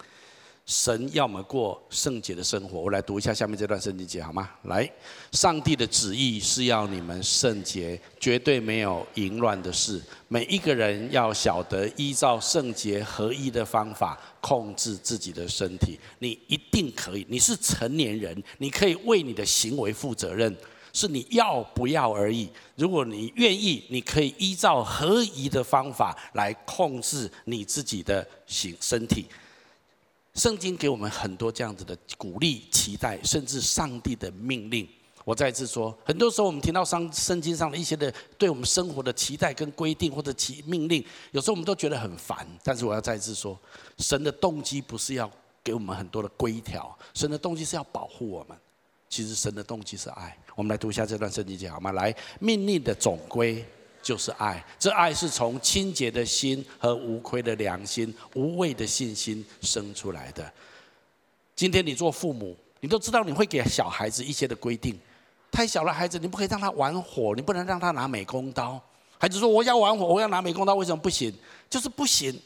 [0.65, 2.79] 神要么过圣洁的生活。
[2.79, 4.49] 我来读一下下面这段圣经节，好吗？
[4.63, 4.89] 来，
[5.31, 10.01] 上帝的旨意是要你们圣洁，绝对没有淫乱的事。
[10.27, 15.99] 每一个人要晓得依照圣洁合一的方法控制自己的身体。
[16.19, 20.55] 你一定可以，你是成年人，你可以为你的行为负责任，
[20.93, 22.49] 是你要不要而已。
[22.75, 29.25] 如果你愿意，你可以依照合一的方法来控制你自己的行身体。
[30.33, 34.87] 圣经给我们很多这样子的鼓励、期待，甚至上帝的命令。
[35.23, 42.47] 我再一次说，很多时候我们听到圣圣经上的一些的对我们生活的期待跟规定或者其命令，有时候我们都觉得很烦。
[42.63, 43.59] 但是我要再一次说，
[43.99, 45.29] 神的动机不是要
[45.63, 48.57] 给我们很多的规条，神的动机是要保护我们。
[49.09, 50.35] 其实神的动机是爱。
[50.55, 51.91] 我们来读一下这段圣经节好吗？
[51.91, 53.63] 来，命令的总规。
[54.01, 60.51] 就是爱，这爱是从清洁的心和无愧的良心、无畏的信心生出来的。
[61.55, 64.99] 今天你做父母，你都知道你会给小孩子一些的规定。
[65.51, 68.81] 太小的孩子，你不可以让他玩火，你不能让他拿美工刀。
[69.19, 71.31] 孩子说：“我要玩火，我要拿美工刀，为什么不行？”
[71.69, 72.39] 就是不行。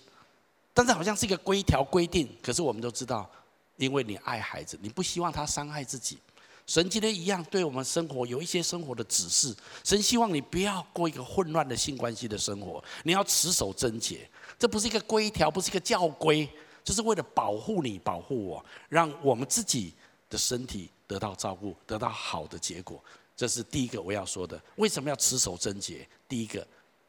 [0.74, 3.30] 但是好像是一个规条规定，可是我们都知道，
[3.78, 6.18] 因为你爱孩子，你不希望他伤害自己。
[6.68, 9.56] 神今天一样对我们生活有一些生活的指示。
[9.84, 14.28] 神希望你不要过一个混乱的性关系的生活，你要持守贞洁。
[14.58, 16.50] 这不是一个规条，不是一个教规，
[16.84, 19.94] 这是为了保护你、保护我，让我们自己
[20.28, 23.04] 的身体得到照顾，得到好的结果。
[23.38, 24.60] 这是第一个我要说的。
[24.78, 26.08] 为什么要持守贞洁？
[26.28, 26.66] 第一个，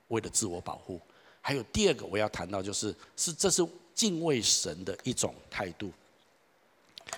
[0.08, 1.00] 为了自我保护。
[1.40, 5.90] 还有第二个我要谈到，就是是这是敬畏神的一种态度。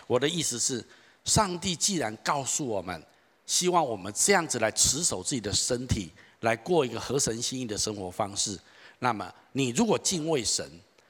[0.06, 0.84] 我的意思是。
[1.28, 3.00] 上帝既然告诉我们，
[3.44, 6.10] 希望我们这样子来持守自己的身体，
[6.40, 8.58] 来过一个合神心意的生活方式，
[8.98, 10.66] 那么你如果敬畏神，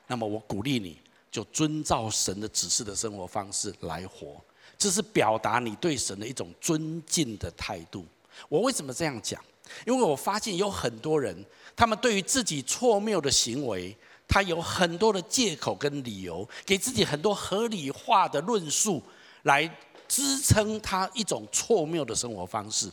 [0.09, 1.01] 那么我鼓励你
[1.31, 4.41] 就遵照神的指示的生活方式来活，
[4.77, 8.05] 这是表达你对神的一种尊敬的态度。
[8.49, 9.41] 我为什么这样讲？
[9.87, 11.37] 因为我发现有很多人，
[11.77, 19.03] 他们对于自己错谬的行为，他有很多的借口跟理由，给自己很多合理化的论述
[19.43, 19.71] 来。
[20.09, 22.91] 支撑他一种错谬的生活方式，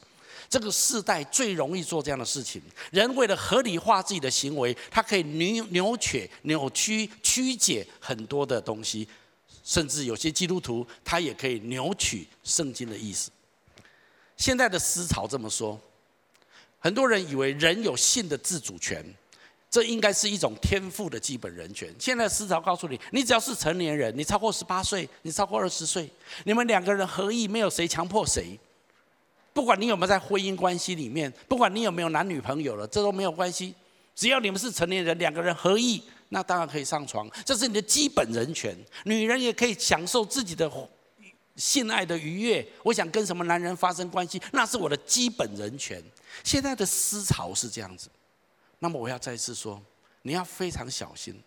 [0.49, 2.62] 这个世代最容易做这样的事情。
[2.91, 9.08] 人为了合理化自己的行为，他可以扭扭曲、扭曲、曲解很多的东西，
[9.63, 13.32] 甚至有些基督徒他也可以扭曲圣经的意思。
[14.38, 15.80] 现在的思潮这么说，
[16.78, 19.04] 很多人以为人有性的自主权。
[19.76, 21.94] 这应该是一种天赋的基本人权。
[22.00, 26.10] 现在思潮告诉你，你只要是成年人，你超过十八岁，你超过二十岁，
[26.46, 28.58] 你们两个人合意，没有谁强迫谁。
[29.52, 33.76] 不管你有没有在婚姻关系里面，不管你有没有男女朋友了，这都没有关系。
[34.16, 38.74] 只要你们是成年人，两个人合意，那当然可以上床，这是你的基本人权。
[39.04, 40.72] 女人也可以享受自己的
[41.58, 42.66] 性爱的愉悦。
[42.82, 46.02] 我想跟什么男人发生关系，那是我的基本人权。
[46.46, 48.08] 现在的思潮是这样子。
[48.80, 49.82] 那么我要再一次说，
[50.22, 51.40] 你要非常小心。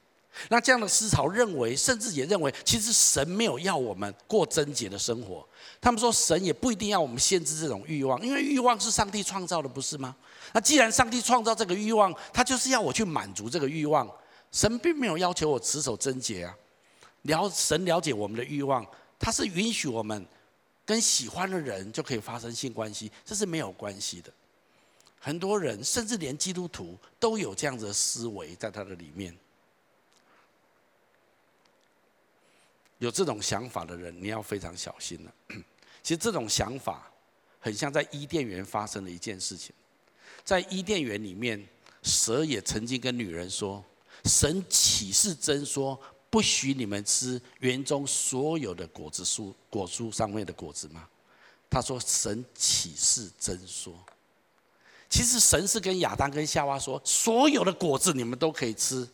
[0.51, 5.47] 那这样的思潮认为，甚至也认为，其实神没有要我们过贞洁的生活。
[5.81, 10.15] 他们说，神也不一定要我们限制这种欲望，因为欲望是上帝创造的，不是吗？
[10.53, 14.09] 那既然上帝创造这个欲望，他就是要我去满足这个欲望。
[14.53, 16.55] 神并没有要求我持守贞洁啊。
[17.23, 18.87] 了，神了解我们的欲望，
[19.19, 20.25] 他是允许我们
[20.87, 24.33] 跟喜欢的人就可以发生性关系，这是没有关系的。
[25.21, 29.37] 很多人，甚至连基督徒都有这样子的思维在他的里面。
[32.99, 35.35] 有这种想法的人，你要非常小心了。
[36.03, 37.11] 其实这种想法
[37.61, 39.75] 很像在伊甸园发生的一件事情。
[40.45, 41.65] 在伊甸园里面，
[42.03, 43.85] 蛇也曾经跟女人说
[44.25, 46.01] ：“神岂是真说
[46.31, 51.09] 不许你们吃园中所有的果子树果树上面的果子吗？”
[51.71, 53.95] 他说：“神岂是真说？”
[55.09, 59.09] 其实神是跟亚当跟夏娃说，所有的果子你们都可以吃，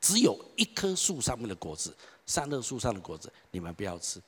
[0.00, 1.94] 只有一棵树上面的果子，
[2.26, 4.20] 善恶树上的果子你们不要吃。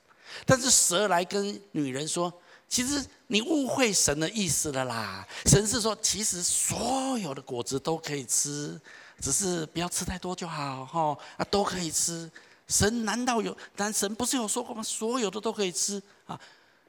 [0.47, 2.33] 但是蛇来跟女人说，
[2.69, 5.27] 其实你误会神的意思了啦。
[5.45, 8.81] 神是说，其实所有的果子都可以吃，
[9.21, 11.19] 只是不要吃太多就好哈。
[11.37, 12.31] 啊，都可以吃。
[12.69, 13.57] 神难道有？
[13.75, 14.83] 但神不是有说过吗？
[14.83, 16.41] 所有的都可以吃啊。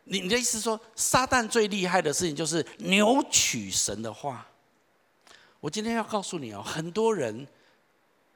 [0.05, 4.47] 你你的意思说，撒旦最厉害的事情就是扭曲神的话。
[5.59, 7.47] 我今天要告诉你哦，很多人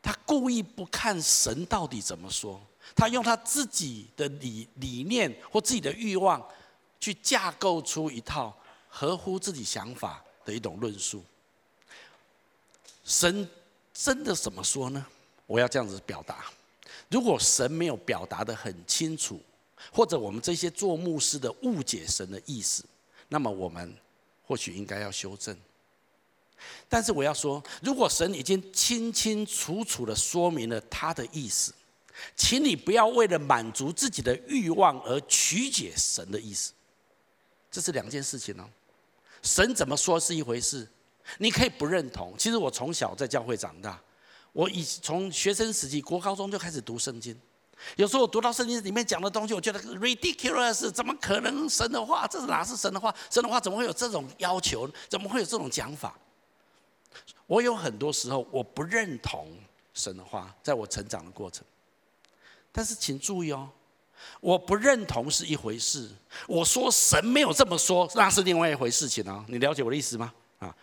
[0.01, 2.62] 他故意不看神到底怎么说，
[2.95, 6.45] 他用他自己的理理念或自己的欲望，
[6.99, 8.56] 去架构出一套
[8.88, 11.23] 合乎自己想法的一种论述。
[13.04, 13.49] 神
[13.93, 15.04] 真的怎么说呢？
[15.47, 16.45] 我要这样子表达：
[17.10, 19.41] 如果神没有表达的很清楚，
[19.91, 22.84] 或者我们这些做牧师的误解神的意思，
[23.30, 23.95] 那么我们
[24.43, 25.56] 或许应该要修正。
[26.88, 31.74] 但是我要说，如果神已经清清楚楚的说明了他的意思，
[32.36, 36.71] 请你不要为了满足自己的欲望而曲解神的意思，
[37.69, 38.69] 这是两件事情哦。
[39.41, 40.88] 神怎么说是一回事，
[41.38, 42.34] 你可以不认同。
[42.38, 44.02] 其实我从小在教会长大，
[44.54, 47.38] 我以从学生时期国高中就开始读圣经。
[47.97, 52.27] 有时候我读到圣经里面讲的东西，我觉得 ridiculous，怎么可能神的话？
[52.27, 53.13] 这是哪是神的话？
[53.29, 54.89] 神的话怎么会有这种要求？
[55.07, 56.17] 怎么会有这种讲法？
[57.47, 59.47] 我有很多时候我不认同
[59.93, 61.63] 神的话，在我成长的过程。
[62.71, 63.69] 但是请注意哦，
[64.41, 66.09] 我不认同是一回事，
[66.47, 69.45] 我说神没有这么说，那是另外一回事情哦。
[69.47, 70.33] 你了解我的意思吗？
[70.59, 70.75] 啊，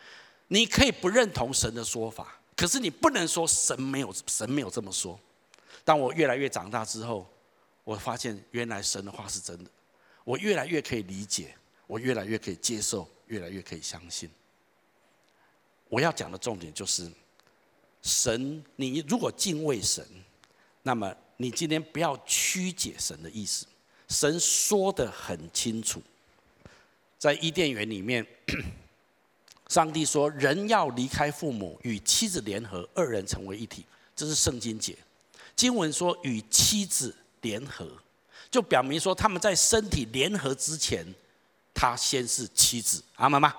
[0.48, 5.18] 你可以不认同神的说法，可是你不能说神没有神没有这么说。
[5.84, 7.28] 当我越来越长大之后，
[7.84, 9.70] 我发现原来神的话是真的，
[10.24, 11.54] 我越来越可以理解，
[11.86, 14.30] 我越来越可以接受，越来越可以相信。
[15.88, 17.10] 我要讲的重点就是，
[18.02, 20.06] 神，你如果敬畏神，
[20.82, 23.66] 那么你今天不要曲解神的意思。
[24.08, 26.02] 神说得很清楚，
[27.18, 28.26] 在伊甸园里面，
[29.68, 34.96] 上帝说人要离开父母，与妻子联合，二人成为一体，这是圣经节。
[35.62, 37.86] 经文说与妻子联合，
[38.50, 41.06] 就表明说他们在身体联合之前，
[41.72, 43.54] 他先是妻子，阿们吗？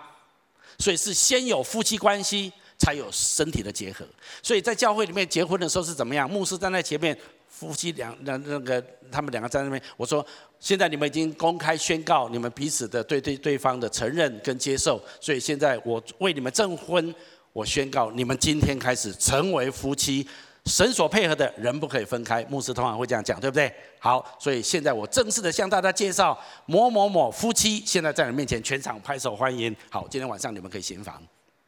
[0.78, 4.06] 所以是先有夫妻关系，才有身体的结合。
[4.42, 6.30] 所以在教会里面结婚的时候是怎么样？
[6.30, 10.26] 牧师站在前面，夫妻两那那个他们两个在那边，我说
[10.60, 17.16] 现在你们已经公开宣告你们彼此的对对对方的承认跟接受，所以现在我为你们证婚，
[17.54, 20.28] 我宣告你们今天开始成为夫妻。
[20.65, 23.73] 神所配合的人不可以分开，牧师通常会这样讲，对不对？
[23.99, 29.76] 好，所以现在我正式的向大家介绍某某某夫妻，现在在你面前，全场拍手欢迎。
[29.89, 31.21] 好，今天晚上你们可以行房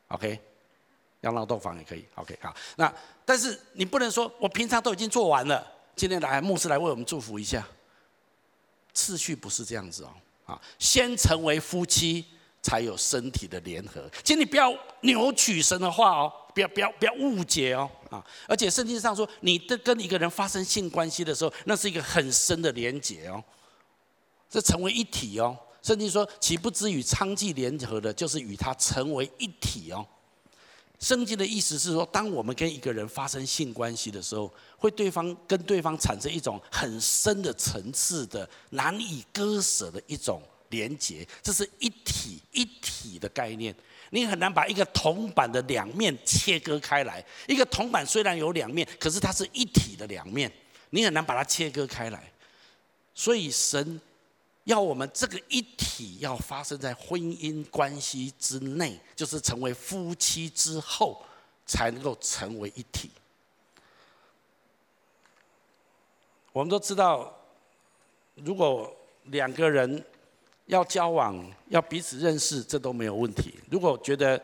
[0.07, 0.39] ，OK？
[1.19, 2.37] 要闹洞房也可以，OK？
[2.41, 2.93] 好，那
[3.25, 7.67] 但是你不能说我平常都已经做完了，今天来牧师来为我们祝福一下，
[8.93, 10.09] 次序不是这样子哦，
[10.45, 12.25] 啊，先成为夫妻。
[12.65, 18.25] 才有身体的联合，请你不要扭曲神的话哦，不要不要不要误解哦啊！
[18.47, 23.43] 而且圣经上说，你的跟一个人发生性关系的时候，那是一个很深的连结哦，
[24.49, 25.55] 这成为一体哦。
[25.83, 30.03] 圣经说，岂不知与娼妓联合的，就是与他成为一体哦。
[30.99, 40.41] 圣经的意思是说，当我们跟一个人发生性关系的时候，会对方跟对方产生一种很深的层次的难以割舍的一种。
[40.69, 43.75] 连接，这是一体一体的概念。
[44.11, 47.23] 你很难把一个铜板的两面切割开来。
[47.47, 50.51] 一个铜板虽然有两面，可是它是一体的两面，
[50.91, 52.31] 你很难把它切割开来。
[53.13, 53.99] 所以神
[54.65, 61.23] 要我们这个一体要发生在婚姻关系之内，就是成为夫妻之后，
[61.65, 63.09] 才能够成为一体。
[66.53, 67.35] 我们都知道，
[68.35, 70.05] 如果两个人，
[70.65, 73.55] 要交往，要彼此认识，这都没有问题。
[73.69, 74.41] 如果觉得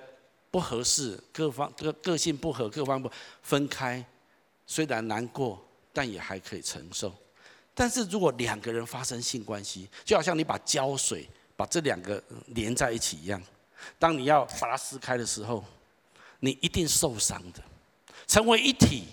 [0.49, 3.09] 不合适，各方个个性不合，各方不
[3.41, 4.03] 分开，
[4.67, 5.59] 虽然难过，
[5.91, 7.13] 但也还可以承受。
[7.73, 13.41] 但是如果两个人发生性关系，就好像你把胶水把这两个连在一起一样，
[13.97, 15.63] 当你要把它撕开的时候，
[16.41, 17.63] 你一定受伤的。
[18.27, 19.07] 成为一体，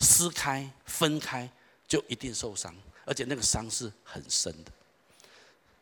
[0.00, 1.48] 撕开分开
[1.88, 4.72] 就一定受伤，而且那个伤是很深的。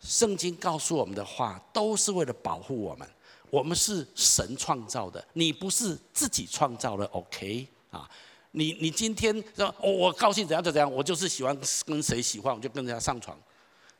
[0.00, 3.08] 圣经告诉我们的话，都是为了保护我们。
[3.50, 7.04] 我们是神创造的，你不是自己创造的。
[7.06, 8.08] OK 啊？
[8.52, 13.36] 你你今天说，哦，我高兴怎样就怎样，我就是喜欢跟谁喜欢，我就跟人家上床。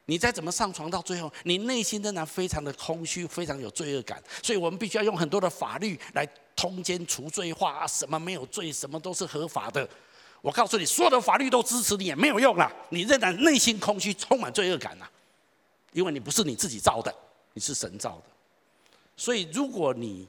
[0.06, 4.22] 你再怎么上床，到最后你内心仍然非常的空虚，非常有罪恶感。
[4.42, 6.26] 所以我们必须要用很多的法律来
[6.57, 9.88] 通奸除罪化，什么没有罪，什么都是合法的。
[10.42, 15.09] 我告诉你，所有的法律都支持你也没有用了，你仍然内心空虚，充满罪恶感呐。
[15.93, 17.14] 因为你不是你自己造的，
[17.53, 18.24] 你是神造的，
[19.16, 20.28] 所以如果你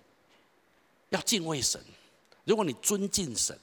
[1.10, 1.80] 要敬畏神，
[2.44, 3.58] 如果你尊敬神，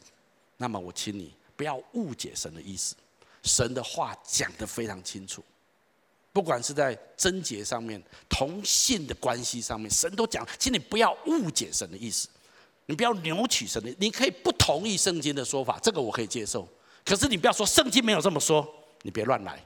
[0.57, 2.95] 那么我请你不要误解神的意思。
[3.43, 5.43] 神的话讲得非常清楚，
[6.33, 12.29] 不管是在贞洁上面、同性的关系上面，神都讲，请你不要误解神的意思。
[12.87, 16.67] 你不要扭曲神的，你可以不同意圣经的说法，这个我可以接受。
[17.05, 18.67] 可是你不要说圣经没有这么说，
[19.03, 19.63] 你别乱来。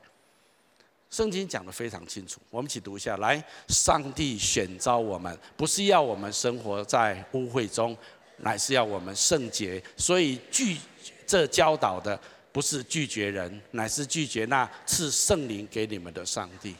[1.12, 3.18] 圣经讲得非常清楚，我们一起读一下。
[3.18, 7.94] 来，上帝选召我们，不是要我们生活在污秽中，
[8.38, 9.80] 乃是要我们圣洁。
[9.94, 10.78] 所以拒
[11.26, 12.18] 这教导的，
[12.50, 16.74] 不是拒绝人，乃是拒绝那赐圣灵给你们的上帝。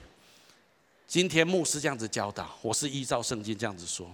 [1.07, 4.11] 今天牧师这样子教导，我是依照圣经这样子说。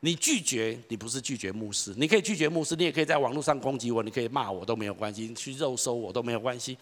[0.00, 6.78] 你拒绝，你不是拒绝牧师，你可以拒绝牧师，你也可以在网络上攻击我，你可以骂我都没有关系，你去肉搜我都没有关系，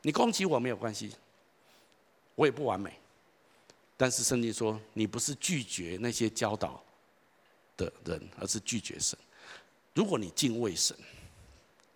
[0.00, 1.10] 你攻击我没有关系，
[2.36, 2.96] 我也不完美，
[3.96, 6.80] 但是圣经说你不是拒绝那些教导
[7.76, 9.18] 的人，而是拒绝神。
[9.94, 10.96] 如果你敬畏神，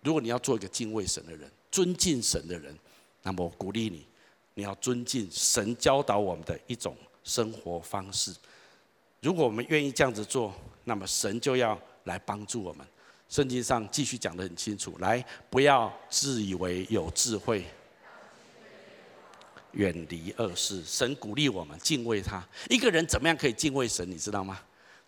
[0.03, 2.77] 如果你要做一个敬畏神的人，尊敬神的人，
[3.23, 4.07] 那么我鼓励你，
[4.55, 8.35] 你要尊敬神教导我们的一种生活方式。
[9.21, 12.87] 如果我们愿意这样子做，那么神就要来帮助我们。
[13.29, 17.65] 圣经上继续讲得很清楚，来，不要自以为有智慧，
[19.73, 20.83] 远离恶事。
[20.85, 22.47] 神鼓励我们敬畏他。
[22.69, 24.09] 一个人怎么样可以敬畏神？
[24.11, 24.61] 你知道吗？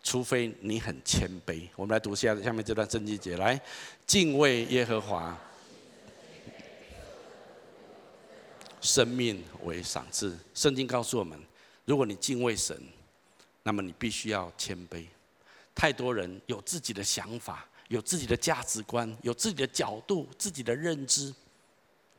[0.03, 1.69] 除非你很谦卑。
[1.77, 3.61] 我们来读下下面这段圣经节，来，
[4.07, 5.39] 敬畏耶和华，
[8.81, 10.39] 生命为赏赐。
[10.55, 11.39] 圣经告诉我们，
[11.85, 12.77] 如果你敬畏神。
[13.65, 15.05] 那么你必须要谦卑。
[15.73, 21.33] 太多人有自己的想法，有自己的价值观，有自己的角度、自己的认知。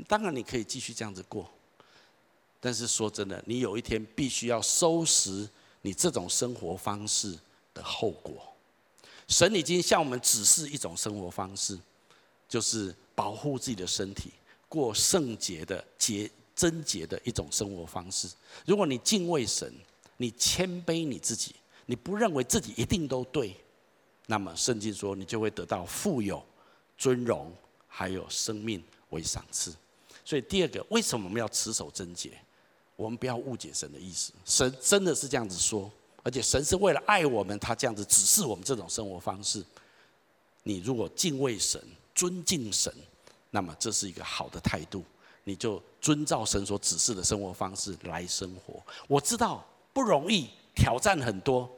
[0.08, 1.54] 当然你可以继续这样子过，
[2.66, 5.45] 但是说真的，你有一天必须要收拾
[5.82, 7.38] 你这种生活方式
[7.74, 8.41] 的后果。
[9.28, 11.78] 神已经向我们指示一种生活方式，
[12.47, 14.32] 就是保护自己的身体，
[14.70, 18.30] 过圣洁的洁贞洁的一种生活方式。
[18.66, 19.70] 如果你敬畏神，
[20.16, 21.53] 你谦卑你自己，
[21.86, 23.53] 你不认为自己一定都对，
[24.28, 26.41] 那么圣经说你就会得到富有、
[26.97, 27.53] 尊荣，
[27.89, 29.76] 还有生命为赏赐。
[30.24, 32.32] 所以第二个，为什么我们要持守贞洁？
[32.96, 35.91] 我们不要误解神的意思，神真的是这样子说，
[36.24, 39.64] 而且神是为了爱我们，他这样子指示我们这种生活方式。
[40.64, 41.82] 你如果敬畏神、
[42.16, 42.94] 尊敬神，
[43.52, 45.04] 那么这是一个好的态度，
[45.44, 48.82] 你就遵照神所指示的生活方式来生活。
[49.08, 49.66] 我知道。
[49.96, 51.70] 不容易，挑战很多，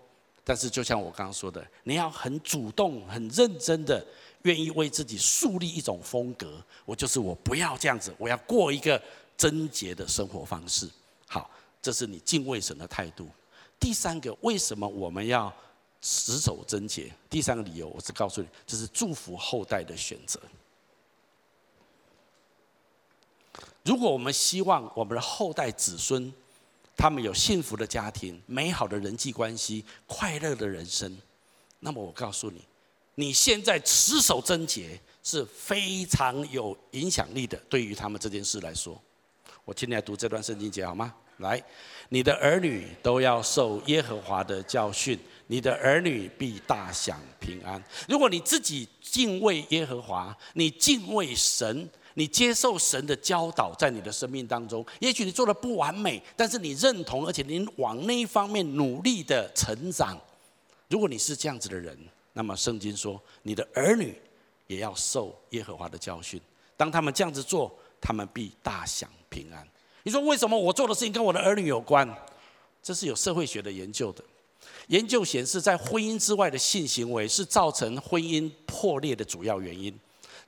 [0.45, 4.01] 但是就像我刚刚说的，你要很主动、很认真的，
[4.43, 6.63] 愿意为自己树立一种风格。
[6.86, 8.97] 我就是我，不要这样子，我要过一个
[9.36, 10.89] 贞洁的生活方式。
[11.36, 13.27] 好，这是你敬畏神的态度。
[13.77, 15.53] 第三个，为什么我们要
[16.01, 17.11] 持守贞洁？
[17.29, 20.39] 第三个理由，我是告诉你，这是祝福后代的选择。
[23.83, 26.33] 如果我们希望我们的后代子孙，
[26.95, 31.17] 他们有幸福的家庭、美好的人际关系、快乐的人生。
[31.81, 32.63] 那么我告诉你，
[33.15, 37.57] 你现在持守贞洁是非常有影响力的。
[37.69, 38.97] 对于他们这件事来说，
[39.65, 41.13] 我今天来读这段圣经节好吗？
[41.38, 41.61] 来，
[42.09, 47.83] 你的儿女都要受耶和华的教训，你的儿女必大享平安。
[48.07, 51.89] 如果你自己敬畏耶和华，你敬畏神。
[52.17, 60.17] 你接受神的教导，在你的生命当中，也许你做的不完美，但是你认同，而且你往那一方面努力的成长。
[60.88, 61.93] 如果你是这样子的人，
[62.31, 64.17] 那么圣经说，你的儿女
[64.67, 66.39] 也要受耶和华的教训。
[66.77, 69.67] 当他们这样子做，他们必大享平安。
[70.05, 72.07] 你说为什么我做的事情跟我的儿女有关？
[72.83, 74.23] 这是有社会学的研究的。
[74.89, 79.91] 研究显示，在婚姻之外的性行为是造成婚姻破裂的主要原因。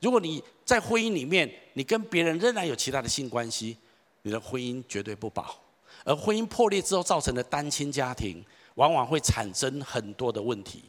[0.00, 3.76] 如果你在婚姻里面，你跟别人仍然有其他的性关系，
[4.22, 5.60] 你的婚姻绝对不保。
[6.04, 8.44] 而婚姻破裂之后造成的单亲家庭，
[8.76, 10.84] 往往会产生很多的问题，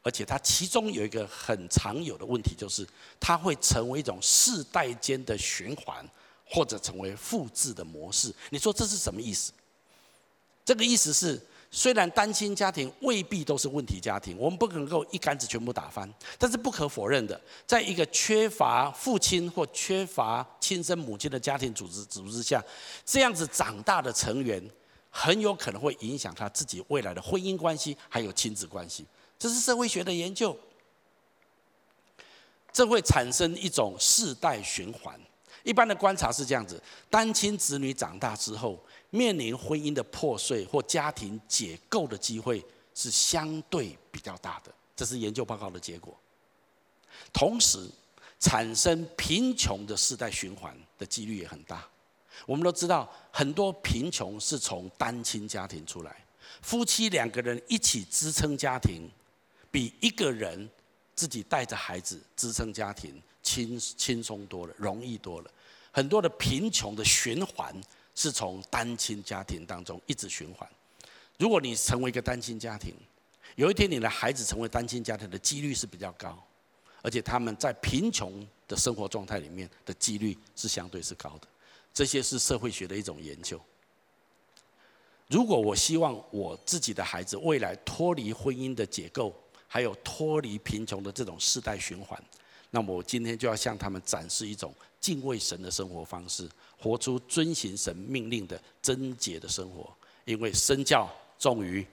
[0.00, 2.88] 而且它其中有一个很常有的问题，就是
[3.20, 6.02] 它会成为一种世代间的循环，
[6.52, 8.32] 或者成为复制的模式。
[8.50, 9.52] 你说这是什么意思？
[10.64, 11.40] 这个意思是。
[11.74, 16.06] 虽然单亲家庭未必都是问题家庭，我们不能够一竿子全部打翻。
[16.38, 22.62] 但是不可否认的，在一个缺乏父亲或缺乏亲生母亲的家庭组织组织下，
[23.06, 24.62] 这样子长大的成员，
[25.08, 29.06] 很有可能会影响他自己未来的婚姻关系，还有亲子关系。
[29.38, 30.54] 这是社会学的研究，
[32.70, 35.18] 这会产生一种世代循环。
[35.62, 46.16] 一般的观察是这样子：单亲子女长大之后，面临婚姻的破碎或家庭解构的机会是相对比较大的，这是研究报告的结果。
[47.32, 47.88] 同时，
[48.40, 51.86] 产生贫穷的世代循环的几率也很大。
[52.46, 56.24] 我们都知道，很多贫穷是从单亲家庭出来，
[56.60, 59.08] 夫妻两个人一起支撑家庭，
[59.70, 60.68] 比一个人
[61.14, 65.50] 自己带着孩子支撑家庭，轻轻松多了，容易多了。
[65.90, 67.74] 很多的贫穷的循环
[68.14, 70.68] 是从单亲家庭当中一直循环。
[71.38, 72.94] 如果你成为一个单亲家庭，
[73.56, 76.42] 有一天你的孩子成为单亲家庭的几率是比较高，
[77.02, 81.48] 而且他们在贫穷的生活状态里面的几率是相对是高的。
[81.92, 83.60] 这些是社会学的一种研究。
[85.28, 89.34] 如果我希望我自己的孩子未来脱离婚姻的结构，
[89.66, 92.22] 还有脱离贫穷的这种世代循环，
[92.72, 99.88] 那么我今天就要向他们展示一种敬畏神的生活方式，活出遵行神命令的贞洁的生活。
[100.24, 101.84] 因为身教重于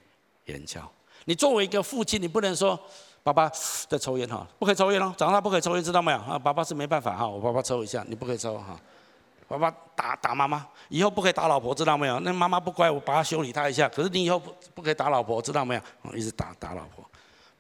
[0.46, 0.88] 言教。
[1.26, 2.80] 你作为一个父亲，你不能说
[3.24, 3.52] 爸爸
[3.88, 6.20] 在抽烟哈，不可以抽烟哦，长大不可以抽烟，知道没有？
[6.20, 8.80] 啊，爸爸是没办法哈，我爸爸抽一下，你不可以抽哈。
[9.48, 12.20] 爸爸打打妈妈，以后不可以打老婆，知道没有？
[12.20, 13.90] 那妈妈不乖，我把她修理她一下。
[13.90, 16.16] 可是你以后不不可以打老婆，知道没有？
[16.16, 17.04] 一直打打老婆。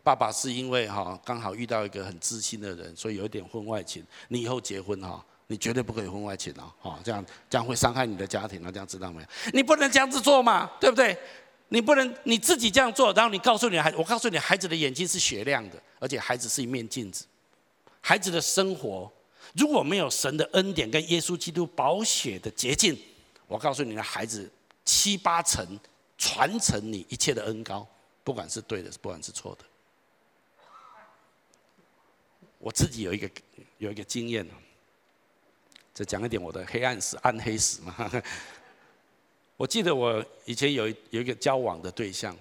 [0.04, 4.04] 爸爸是因为哈刚好遇到一个很知心的人，所以有一点婚外情。
[4.30, 9.28] 你以后结婚哈，你绝对不可以婚外情哦，哈，这样这样会伤害你的家庭啊，这样知道没有？
[9.54, 11.18] 你不能这样子做嘛，对不对？
[11.72, 17.26] 你不能你自己这样做，然后你告诉你孩，我告诉你，孩子的眼睛是雪亮的，而且孩子是一面镜子，
[18.02, 19.12] 孩子的生活。
[19.56, 22.98] 如果没有神的恩典跟耶稣基督宝血的洁净，
[23.48, 24.50] 我告诉你的孩子，
[24.84, 25.80] 七八成
[26.18, 27.88] 传承你一切的恩膏，
[28.24, 29.66] 不管是对的，不管是错的。
[32.60, 33.30] 我自己有一个
[33.80, 34.48] 有一个经验，
[35.94, 38.12] 再讲一点我的黑暗史、暗黑史嘛。
[39.58, 42.38] 我记得我以前有有一个交往的对象，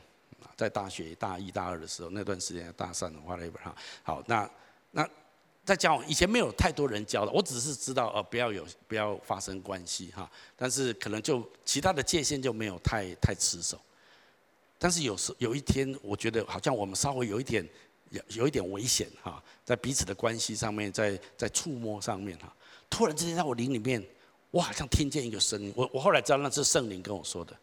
[0.57, 4.51] 在大学大一、大二的时候，那段时间大三的话，那本哈，好，那
[4.91, 5.09] 那。
[5.64, 13.79] 在交往以前没有太多人教的，我只是知道呃不要有不要发生关系哈，但是可能就其他的界限就没有太太持守。
[14.79, 17.69] 但是有时有一天，我觉得好像我们稍微有一点
[18.11, 22.55] 有有一点危险哈，在彼此的关系上面，在在触摸上面哈，
[22.89, 24.05] 突然之间在我灵里面，
[24.51, 27.57] 我好像听见一个声音，我我后来知道那是圣灵跟我说的，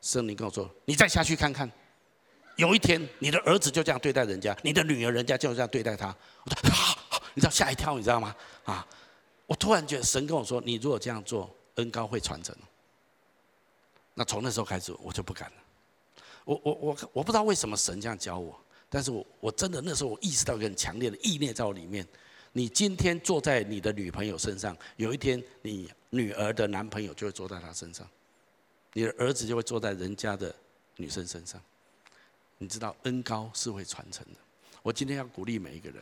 [0.00, 1.70] 圣灵跟我说，你再下去看看，
[2.56, 6.16] 有一天你的儿子就这样对待人家，你的女儿人家就这样对待他。
[6.44, 7.00] 我说啊。
[7.36, 8.32] 你知道吓一跳，你知道吗？
[8.62, 8.86] 啊！
[9.46, 12.54] 我突然觉得神跟我说：“你如果这样做，恩高会传承。”
[14.14, 15.56] 那从那时候开始，我就不敢了。
[16.44, 18.56] 我我我我不知道为什么神这样教我，
[18.94, 22.06] 但是我我真的那时候我意识到一个很强烈的意念在我里面：
[22.52, 28.08] 你今天坐在你的女朋友身上，有一天你女儿的男朋友就会坐在她身上，
[28.92, 30.54] 你的儿子就会坐在人家的
[30.94, 31.60] 女生身上。
[32.56, 34.38] 你知道恩高是会传承的。
[34.80, 36.00] 我今天要鼓励每一个人。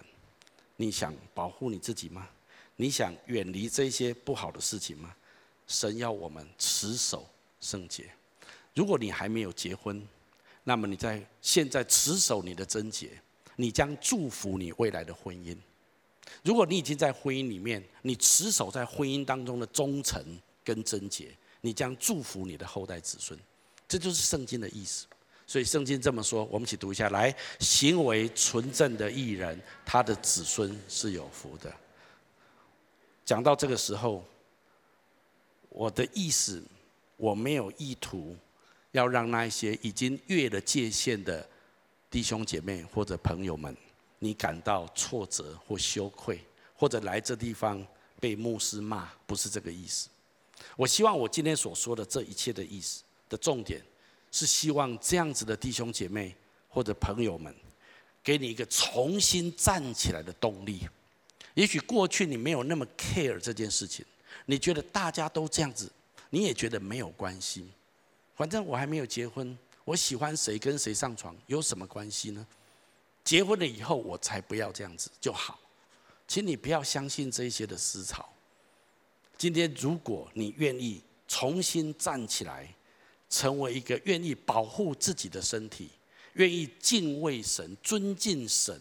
[0.76, 2.28] 你想保护你自己吗？
[2.76, 5.16] 你想远离这些不好的事情吗？
[5.66, 7.26] 神要我们持守
[7.58, 8.10] 圣洁。
[8.74, 10.06] 如果你还没有结婚，
[10.64, 13.10] 那么你在现在持守你的贞洁，
[13.56, 15.56] 你将祝福你未来的婚姻。
[16.42, 20.24] 如果你已经在婚姻里面，你持守在婚姻当中的忠诚
[20.64, 23.38] 跟贞洁，你将祝福你的后代子孙。
[23.88, 25.06] 这就是圣经的意思。
[25.46, 31.70] 所以圣经这么说，我们一起读一下来：行为纯正的义人，他的子孙是有福的。
[33.24, 34.24] 讲到这个时候，
[35.68, 36.62] 我的意思，
[37.16, 38.34] 我没有意图
[38.92, 41.46] 要让那一些已经越了界限的
[42.08, 43.76] 弟兄姐妹或者朋友们，
[44.18, 46.42] 你感到挫折或羞愧，
[46.74, 47.86] 或者来这地方
[48.20, 50.08] 被牧师骂，不是这个意思。
[50.76, 53.82] 我希望我今天所说的这一切的意思的重点。
[54.34, 56.34] 是希望这样子的弟兄姐妹
[56.66, 57.54] 或者朋友们，
[58.24, 60.88] 给你一个重新站起来的动力。
[61.52, 64.02] 也许过去你没有那么 care 这件事情，
[64.46, 65.92] 你觉得大家都这样子，
[66.30, 67.68] 你也觉得没有关系。
[68.42, 72.44] 反正我还没有结婚，我喜欢谁跟谁上床有什么关系呢？
[73.22, 75.60] 结婚了以后我才不要这样子就好。
[76.26, 78.28] 请你不要相信这些的思潮。
[79.38, 82.68] 今天如果你愿意重新站起来。
[83.30, 85.88] 成为一个愿意保护自己的身体、
[86.34, 88.78] 愿意敬畏神、尊敬神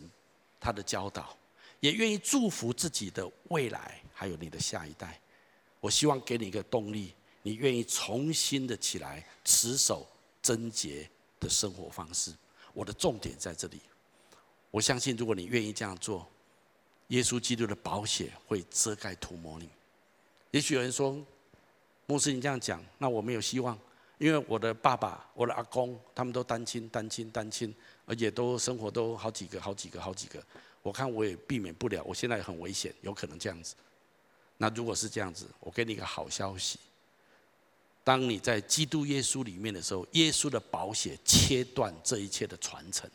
[0.60, 1.38] 他的教导，
[1.80, 5.18] 也愿意祝福自己的未来，还有你的下一代。
[5.80, 10.08] 我希望给你一个动力，你愿意重新的起来，持守
[10.42, 12.34] 贞洁的生活方式。
[12.74, 13.82] 我的重点在这里。
[14.70, 16.28] 我相信，如果你愿意这样做，
[17.08, 19.70] 耶稣基督的宝血会遮盖涂抹你。
[20.52, 21.20] 也许有人说，
[22.06, 23.78] 牧师你这样讲，那我没有希望。
[24.18, 27.74] 因为我的爸爸、我的阿公，他们都单亲、单亲、单亲，
[28.06, 30.42] 而且都生活都好几个、好几个、好几个。
[30.84, 33.74] 我看我也避免不了，我现在很危险，有可能这样子。
[34.58, 36.80] 那如果是这样子，我给你一个好消息：
[38.04, 43.10] 当你在基督耶稣里面的时候，耶稣的宝血切断这一切的传承，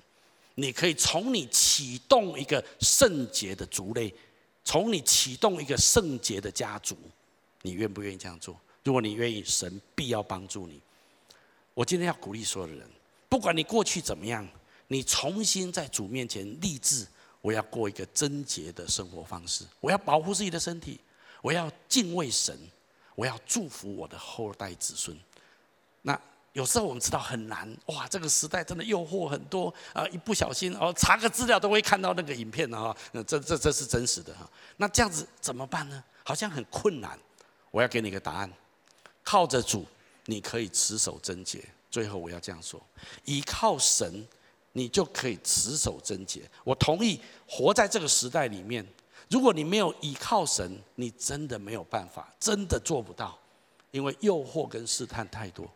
[0.55, 4.15] 你可以从你启动一个圣洁的族类，
[4.65, 6.97] 从你启动一个圣洁的家族，
[7.63, 8.59] 你愿不愿意这样做？
[8.85, 10.81] 如果你愿意，神必要帮助你。
[11.75, 12.89] 我今天要鼓励所有的人，
[13.29, 14.49] 不管你过去怎么样，
[14.87, 17.05] 你重新在主面前立志，
[17.41, 21.01] 我要过一个贞洁的生活方式，我要保护自己的身体，
[21.43, 22.57] 我要敬畏神，
[23.17, 25.19] 我要祝福我的后代子孙。
[26.03, 26.17] 那
[26.53, 30.07] 有时候我们知道很难，哇，这个时代真的诱惑很多啊！
[30.09, 34.49] 一不小心哦，查个资料都会看到那个影片啊，那这这这是真实的哈。
[34.77, 36.05] 那这样子怎么办呢？
[36.23, 37.19] 好像很困难。
[37.73, 38.51] 我要给你一个答案，
[39.25, 39.85] 靠着主。
[40.29, 41.65] 你可以持守贞洁。
[41.89, 42.81] 最后我要这样说：
[43.27, 44.27] 依靠神，
[44.73, 46.43] 你就可以持守贞洁。
[46.65, 48.85] 我同意，活在这个时代里面，
[49.29, 53.37] 如果你没有依靠神，你真的没有办法，真的做不到，
[53.91, 55.69] 因为诱惑跟试探太多。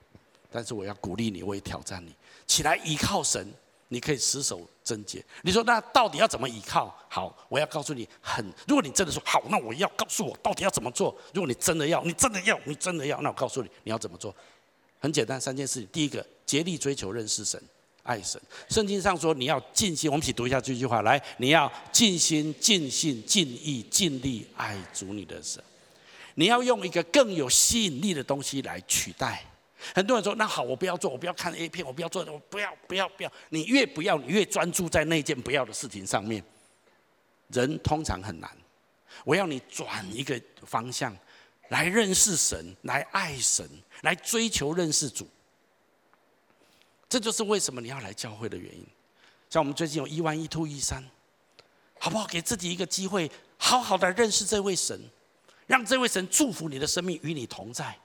[0.50, 2.14] 但是我要鼓励你，我也挑战你，
[2.46, 3.46] 起来依靠神，
[3.88, 5.24] 你可以持守贞洁。
[5.42, 6.92] 你说那到底要怎么依靠？
[7.08, 11.16] 好，我要告诉你，很，如果你真的说好，那我要告诉我到底要怎么做。
[11.32, 14.34] 如果你真的要，你真的要，你真的要，那我告诉你，你要怎么做？
[14.98, 15.88] 很简单，三件事情。
[15.92, 17.62] 第一个，竭力追求认识神、
[18.02, 18.40] 爱神。
[18.68, 20.10] 圣经上说，你要尽心。
[20.10, 25.62] 我们一起读一下这句话，来，你要尽心、尽心、尽意、尽力爱主你的神。
[26.34, 29.44] 你要用一个更有吸引力的东西来取代。
[29.94, 36.42] 很多人说：“那好，我不要做，我不要看 A 片，我不要做，我不要，不要，不要。”你越不要，你越专注在那件不要的事情上面。
[37.48, 38.50] 人通常很难。
[39.24, 41.16] 我要你转一个方向，
[41.70, 43.68] 来认识神，来爱神，
[44.02, 45.26] 来追求认识主。
[47.10, 48.86] 这就是为什么你要来教会的原因。
[49.50, 51.04] 像我们最近有一万一二一三，
[51.98, 52.24] 好不好？
[52.28, 54.98] 给自己一个机会，好好的认识这位神，
[55.66, 57.98] 让这位神祝福你的生命，与你同在。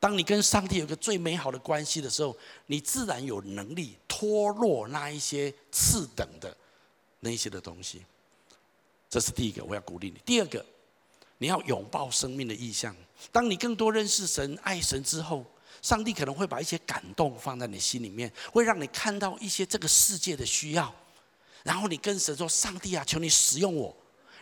[0.00, 2.34] 当你跟上帝有个最美好的关系的时候，
[2.66, 6.56] 你自然有能力脱落那一些次等的
[7.20, 8.02] 那些的东西。
[9.10, 10.18] 这是第一个，我要鼓励你。
[10.24, 10.64] 第二个，
[11.36, 12.96] 你要拥抱生命的意向。
[13.30, 15.44] 当你更多认识神、爱神之后，
[15.82, 20.94] 上帝可能会把一些感动放在你心里面，会让你看到一些这个世界的需要，
[21.64, 23.94] 然后你跟神说：“上帝啊，求你使用我。”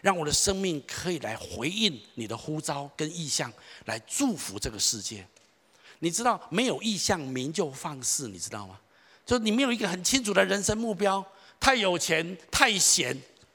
[0.02, 3.52] 让我的生命可以来回应你的呼召跟意向，
[3.84, 5.26] 来祝福这个世界。
[5.98, 8.80] 你知道没有意向，民就放肆，你知道吗？
[9.26, 11.22] 就你没有一个很清楚的人生目标，
[11.60, 13.14] 太有钱太闲，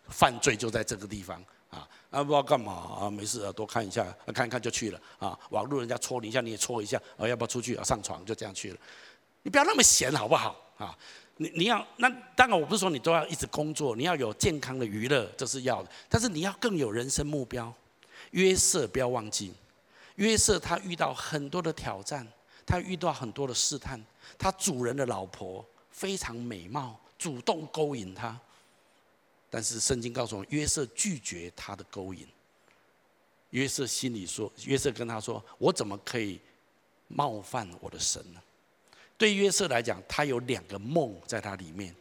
[0.09, 1.89] 犯罪就在这个地方啊！
[2.15, 3.09] 啊，不知道干嘛啊？
[3.09, 5.37] 没事啊，多看一下，看一看就去了啊。
[5.49, 7.27] 网络人家戳你一下，你也戳一下啊。
[7.27, 7.83] 要不要出去啊？
[7.83, 8.77] 上床就这样去了。
[9.43, 10.97] 你不要那么闲好不好啊？
[11.37, 15.89] 你你要那当然我不是说你都要一直工作，你要有健康的娱乐，这是要的。
[16.07, 17.73] 但是你要更有人生目标。
[18.31, 19.53] 约瑟不要忘记，
[20.15, 22.25] 约瑟他遇到很多的挑战。
[22.67, 24.03] 他遇到很多的试探，
[24.39, 28.35] 他主人的老婆非常美貌，主动勾引他，
[29.55, 32.27] 但是圣经告诉我们，约瑟拒绝他的勾引。
[33.51, 36.41] 约瑟心里说：“约瑟跟他说，我怎么可以
[37.07, 38.41] 冒犯我的神呢？”
[39.17, 41.95] 对约瑟来讲，他有两个梦在他里面。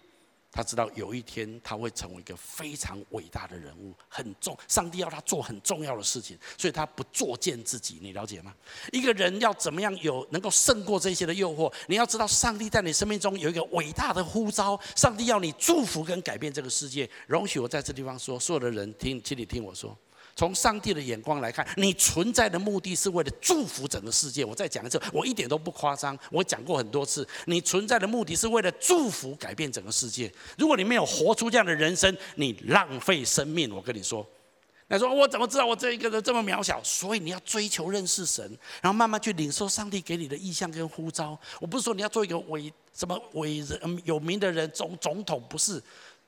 [0.54, 4.56] 他知道有一天他会成为一个非常伟大的人物，很重。
[4.68, 7.98] 上帝要他做很重要的事情，所以他不作践自己。
[8.00, 8.54] 你了解吗？
[8.92, 11.72] 一个人要怎么样有能够胜过这些的诱惑？
[11.88, 14.78] 你要知道，上帝在你生命中有一个伟大的呼召。
[14.94, 17.10] 上帝要你祝福跟改变这个世界。
[17.26, 19.98] 容许我在这地方说，所有的人听，请你听我说。
[20.36, 24.44] 从上帝的眼光来看，你存在的目的是为了祝福整个世界。
[24.44, 27.26] 我再讲一次，我一点都不夸张，我讲过很多次。
[27.46, 30.32] 你存在的目的是为了祝福、改变整个世界。
[30.58, 33.72] 如果你没有活出这样的人生，你浪费生命。
[33.74, 34.26] 我跟你说，
[34.88, 36.82] 那说我怎么知道我这一个人这么渺小？
[36.82, 38.44] 所以你要追求认识神，
[38.82, 41.38] 然后慢慢去领受上帝给你的意向跟呼召。
[41.60, 45.82] 我不是说你要做一个伟什么伟人、有名的人、总总统，不是。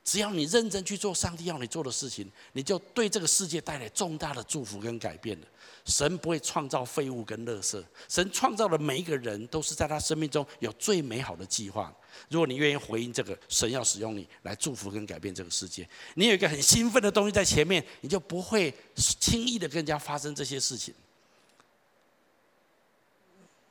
[0.07, 5.47] 只要你认真去做上帝要你做的事情，你就对这个世界带来重大的祝福跟改变了。
[5.83, 11.93] 神不会创造废物跟垃圾，神创造的每一个人都是在他生命中有最美好的计划。
[12.29, 15.85] 如果你愿意回应这个，神要使用你来祝福跟改变这个世界。
[16.13, 20.93] 你有一个很兴奋的东西在前面，你就不会轻易的跟人家发生这些事情。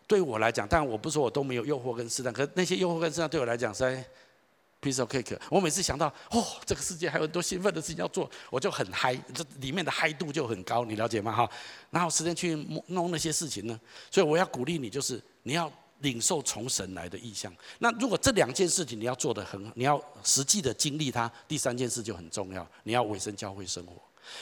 [0.06, 4.04] 对我来讲，当然我不说我都没有诱惑跟试探，可那些诱惑跟试探对我来讲是。
[4.86, 11.32] Piece of cake，我每次想到哦，这个世界还有很多兴奋的事情要做，我就很嗨，这里面的嗨度就很高，你了解吗？
[11.32, 11.50] 哈，
[11.90, 12.54] 哪有时间去
[12.86, 13.80] 弄那些事情呢？
[14.10, 17.52] 所以我要鼓励你，就是你要领受从神来的意向。
[17.78, 23.94] 那如果这两件事情你要做得很，你要实际的经历它，第三件事就很重要，你要委身教会生活。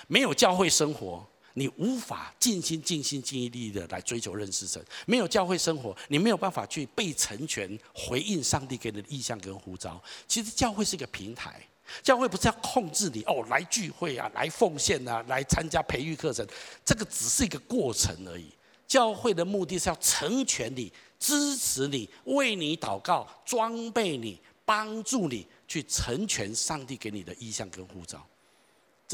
[0.09, 4.85] 没有教会生活，你无法尽心、尽心、尽意力的来追求认识神。
[5.07, 10.03] 没有教会生活，你没有办法去被成全，回应上帝给你的意向跟呼召。
[10.29, 11.61] 其实教会是一个平台，
[12.03, 16.47] 教会不是要控制你哦，来聚会啊，来奉献啊，来参加培育课程，
[16.85, 18.49] 这个只是一个过程而已。
[18.87, 28.25] 教会的目的是要成全你、支持你、为你祷告、装备你、帮助你去成全上帝给你的意向跟呼召。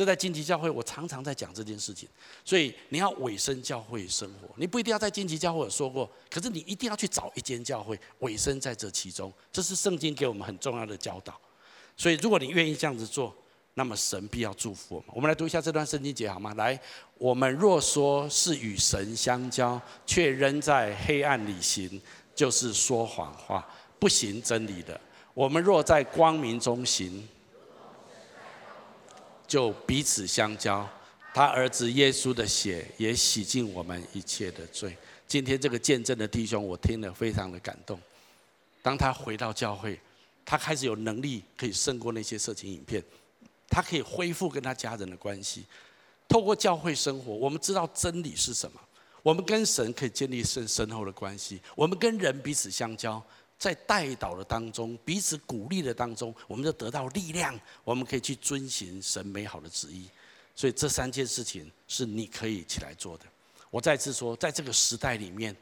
[0.01, 2.09] 这在荆棘教会，我常常在讲这件事情。
[2.43, 9.31] 所以你要委身教会生活，你不一定要在荆棘教会有说过，可是你一定要去找一间教会委身在这其中。
[9.53, 11.39] 这是圣经给我们很重要的教导。
[11.99, 13.37] 所以如果你愿意这样子做，
[13.75, 15.11] 那么神必要祝福我们。
[15.13, 16.55] 我们来读一下这段圣经节好吗？
[16.55, 16.81] 来，
[17.19, 22.01] 我们若说是与神相交，却仍在黑暗里行，
[22.35, 24.99] 就是说谎话，不行真理的。
[25.35, 27.29] 我们若在光明中行。
[29.51, 30.89] 就彼此相交，
[31.35, 34.97] 他儿子耶稣的血也洗净我们一切的罪。
[35.27, 38.01] 今天这个见证的弟兄，我听了非常的感动。
[38.81, 39.99] 当他回到教会，
[40.45, 43.03] 他开始有能力可以胜过那些色情影片，
[43.69, 45.65] 他可以恢复跟他家人的关系。
[46.29, 48.81] 透过教会生活，我们知道真理是什么，
[49.21, 53.21] 我们跟神可以建立深深厚的关系，我们跟人彼此相交。
[53.61, 60.09] 在带导的当中，彼此鼓励的当中，我们就得到力量，我们可以去遵循神美好的旨意。
[60.57, 63.27] 所以这三件事情是你可以起来做的。
[63.71, 65.55] 我再次说，在这个时代里面，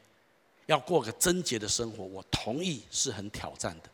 [0.65, 3.89] 要过个贞洁的生活，我同意是很挑战的，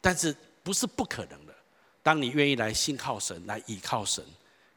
[0.00, 1.54] 但是不是不可能的。
[2.02, 4.24] 当你愿意来信靠神，来倚靠神，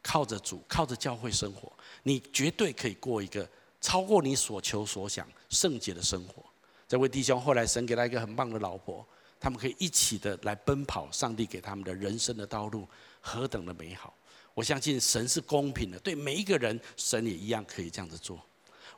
[0.02, 1.72] 靠着主，靠着教会生活，
[2.02, 3.48] 你绝对可以过一个
[3.80, 6.44] 超过你所求所想圣洁的生活。
[6.88, 9.06] 这位弟兄后来神给他一个很棒的老婆，
[9.40, 12.86] 他们可以一起的来奔跑上帝给他们的人生的道路，
[13.20, 14.14] 何等的美好！
[14.54, 18.40] 我相信神是公平的，对每一个人，神也一样可以这样子做。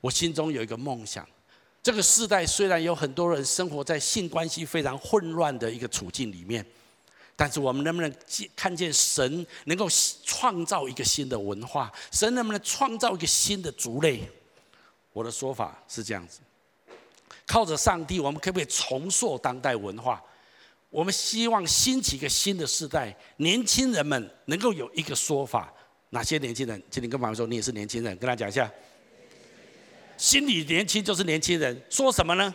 [0.01, 1.27] 我心中有一个梦想，
[1.83, 6.65] 这个世代虽然有很多人生活在性关系非常混乱的一个处境里面，
[7.35, 8.15] 但是我们能不能
[8.55, 9.89] 看见神能够
[10.25, 11.91] 创造一个新的文化？
[12.13, 14.31] 神能不能创造一个新的族类？
[15.13, 16.41] 我的说法是这样子。
[17.49, 20.23] 靠着上帝，我们可不可以重塑当代文化？
[20.91, 25.73] 我们希望兴起一个新的时代，年轻人们能够有一个说法。
[26.11, 26.83] 哪些年轻人？
[26.91, 28.71] 请你跟朋友说，你也是年轻人，跟他讲一下。
[30.17, 32.55] 心里年轻就是年轻人，说什么呢？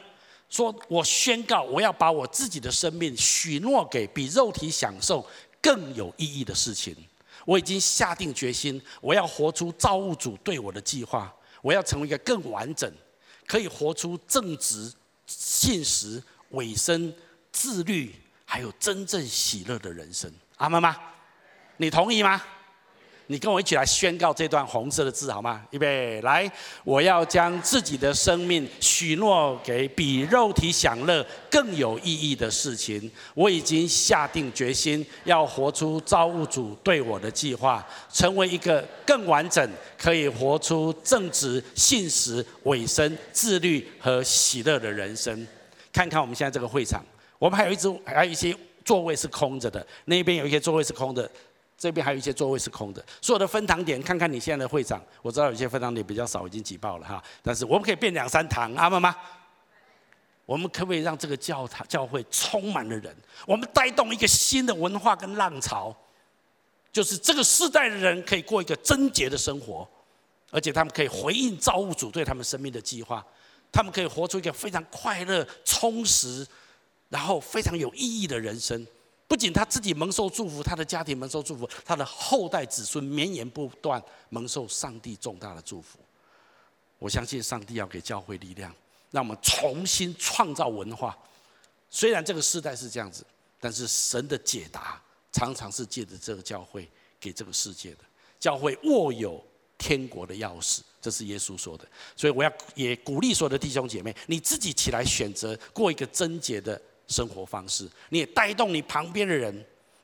[0.49, 5.25] 说我宣告，我要把我自己的生命许诺给比肉体享受
[5.59, 6.95] 更有意义的事情。
[7.45, 12.91] 我已经下定决心，我要活出造物主对我的计划，我要成为一个更完整。
[13.47, 14.91] 可以活出正直、
[15.25, 17.13] 信实、委身、
[17.51, 18.15] 自律，
[18.45, 20.31] 还有真正喜乐的人生。
[20.57, 20.95] 阿妈妈？
[21.77, 22.41] 你同意吗？
[23.33, 25.65] 你跟我一起来宣告这段红色的字好吗？
[25.71, 26.47] 预备来！
[26.83, 33.11] 我要将自己的生命许诺给比肉体享乐更有意义的事情。
[33.33, 39.67] 我已经下定决心，要活出造物主对我的计划，成为一个更完整、
[39.97, 45.47] 可以活出正直、信实、委身、自律和喜乐的人生。
[45.91, 47.03] 看看我们现在这个会场，
[47.39, 48.55] 我们还有一支，还有一些
[48.85, 51.27] 座位是空着的，那边有一些座位是空的。
[51.83, 57.21] 这边还有一些座位是空的，所有的分堂点，看看你现在的会场，我知道有些分堂点比较少，已经挤爆了哈。
[57.41, 59.13] 但是我们可以变两三堂，阿妈吗？
[60.45, 63.13] 我们可不可以让这个教堂教会充满了人？
[63.45, 65.93] 我们带动一个新的文化跟浪潮，
[66.89, 69.85] 就是这个世代的人可以过一个贞洁的生活，
[70.51, 73.21] 而且他们可以回应造物主对他们生命的计划，
[73.73, 76.47] 他们可以活出一个非常快乐、充实，
[77.09, 78.87] 然后非常有意义的人生。
[79.33, 85.97] 不仅他自己蒙受祝福，他的家庭蒙受祝福，他的后代子孙绵延不断，蒙受上帝重大的祝福。
[86.99, 88.71] 我相信上帝要给教会力量，
[89.09, 91.17] 让我们重新创造文化。
[91.89, 93.25] 虽然这个时代是这样子，
[93.59, 96.87] 但是神的解答常常是借着这个教会
[97.19, 98.03] 给这个世界的。
[98.39, 99.43] 教会握有
[99.79, 101.87] 天国的钥匙，这是耶稣说的。
[102.15, 106.79] 所以我要也鼓励所有的弟兄姐妹，你自己起来选择过一个贞洁的。
[107.13, 109.53] 生活方式，你也带动你旁边的人，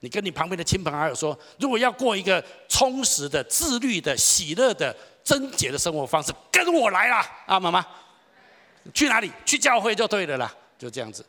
[0.02, 7.28] 你跟你旁边的亲朋好友说：如果要过一个充实的、自律的、喜乐的、贞洁的生活方式，跟我来啦！
[7.48, 7.86] 啊，妈妈，
[8.94, 9.32] 去哪里？
[9.44, 11.26] 去教会就对了啦，就这样子。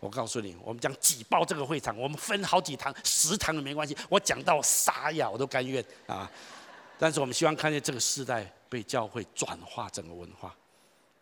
[0.00, 3.96] 我告诉你，我们将挤爆这个会场，我们分好几堂、十堂都没关系。
[4.08, 6.30] 我讲到沙哑，我都甘愿啊。
[6.98, 10.54] 但是我们希望看见这个时代被教会转化整个文化，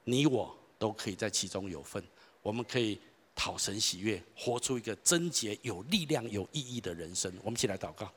[0.05, 2.03] 你我都可以在其中有份。
[2.43, 3.01] 我们可以。
[3.35, 7.33] 讨神喜悦，活出一个贞洁、有力量、有意义的人生。
[7.43, 8.11] 我们一起来祷告，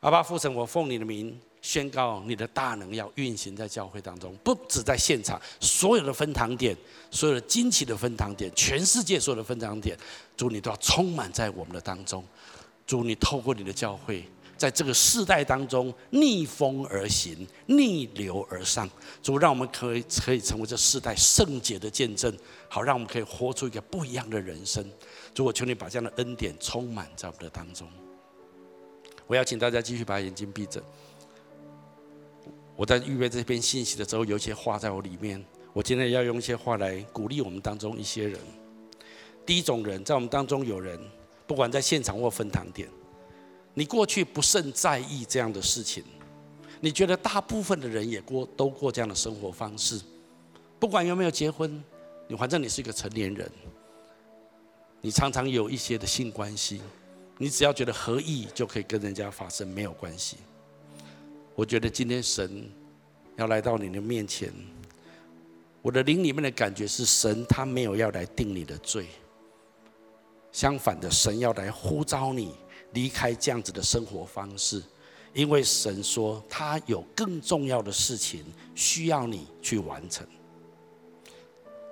[0.00, 6.76] 阿爸父神，我奉你的名宣告，你的大能要运行在教会当中，不止在现场，所有的分堂点，
[7.10, 9.96] 所有的惊奇的分堂点，全世界所有的分堂点，
[10.36, 12.24] 主你都要充满在我们的当中。
[12.86, 14.24] 主你透过你的教会，
[14.60, 18.86] 在这个世代当中逆风而行，逆流而上。
[19.22, 22.30] 主让我们可以可以成为这世代圣洁的见证，
[22.68, 24.84] 好让我们可以活出一个不一样的人生。
[25.32, 27.88] 主我求你把这样的恩典充满在我们的当中。
[29.26, 30.82] 我要请大家继续把眼睛闭着。
[32.76, 35.42] 我在预备这篇信息的时候，有一些话在我里面。
[35.72, 38.38] 我今天要用一些话来鼓励我们当中一些人。
[39.46, 41.00] 第一种人，在我们当中有人，
[41.46, 42.86] 不管在现场或分堂点，
[43.80, 46.04] 你过去不甚在意这样的事情，
[46.80, 49.98] 你觉得大部分的人也过都过这样的生活方式，
[50.78, 51.82] 不管有没有结婚，
[52.28, 53.50] 你反正你是一个成年人，
[55.00, 56.82] 你常常有一些的性关系。
[57.38, 60.36] 你只要觉得合意，就可以跟人家发生没有关系。
[61.54, 62.70] 我觉得今天神
[63.36, 64.52] 要来到你的面前，
[65.80, 69.06] 我的灵里面的感觉是神他没有要来定你的罪，
[70.52, 72.54] 相反的，神要来呼召你
[72.92, 74.82] 离开这样子的生活方式，
[75.32, 80.26] 因为神说他有更重要的事情需要你去完成。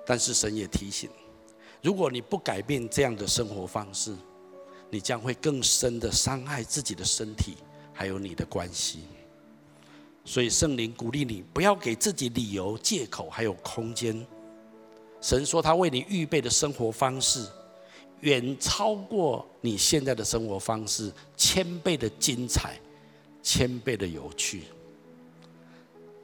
[0.05, 1.09] 但是神也提醒，
[1.81, 4.15] 如果你不改变这样的生活方式，
[4.89, 7.57] 你将会更深的伤害自己的身体，
[7.93, 9.03] 还有你的关系。
[10.25, 14.25] 所以圣灵鼓励你，不要给自己理由、借口，还有空间。
[15.21, 17.45] 神说他为你预备的生活方式，
[18.21, 22.77] 远超过你现在的生活方式，千倍的精彩，
[23.41, 24.63] 千倍的有趣。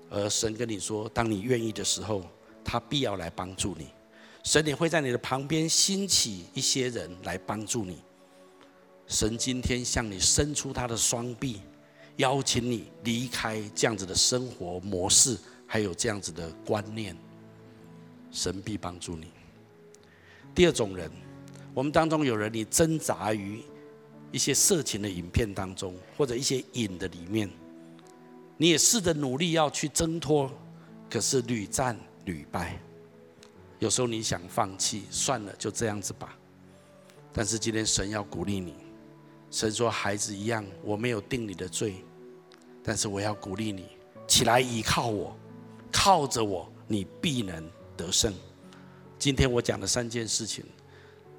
[0.10, 2.24] 而神跟你说，当你愿意的时候，
[2.64, 3.88] 他必要来帮助你。
[4.43, 7.98] 神也会在你的旁边兴起一些人来帮助你。
[9.08, 11.62] 神今天向你伸出他的双臂，
[12.18, 17.18] 邀请你离开这样子的生活模式，还有这样子的观念。
[18.32, 19.28] 神必帮助你。
[20.54, 21.12] 第二种人，
[21.76, 23.61] 我们当中有人，你挣扎于
[24.32, 27.51] 一些色情的影片当中，或者一些瘾的里面，
[28.55, 30.49] 你也试着努力要去挣脱，
[31.09, 32.80] 可是屡战屡败。
[33.80, 36.34] 有时候你想放弃，算了，就这样子吧。
[37.34, 38.73] 但是今天神要鼓励你。
[39.51, 41.95] 神说：“孩子一样，我没有定你的罪，
[42.82, 43.89] 但是我要鼓励你
[44.28, 45.38] 起来依靠我，
[45.91, 48.34] 靠着我，你必能得胜。”
[49.19, 50.65] 今天我讲的三件事情：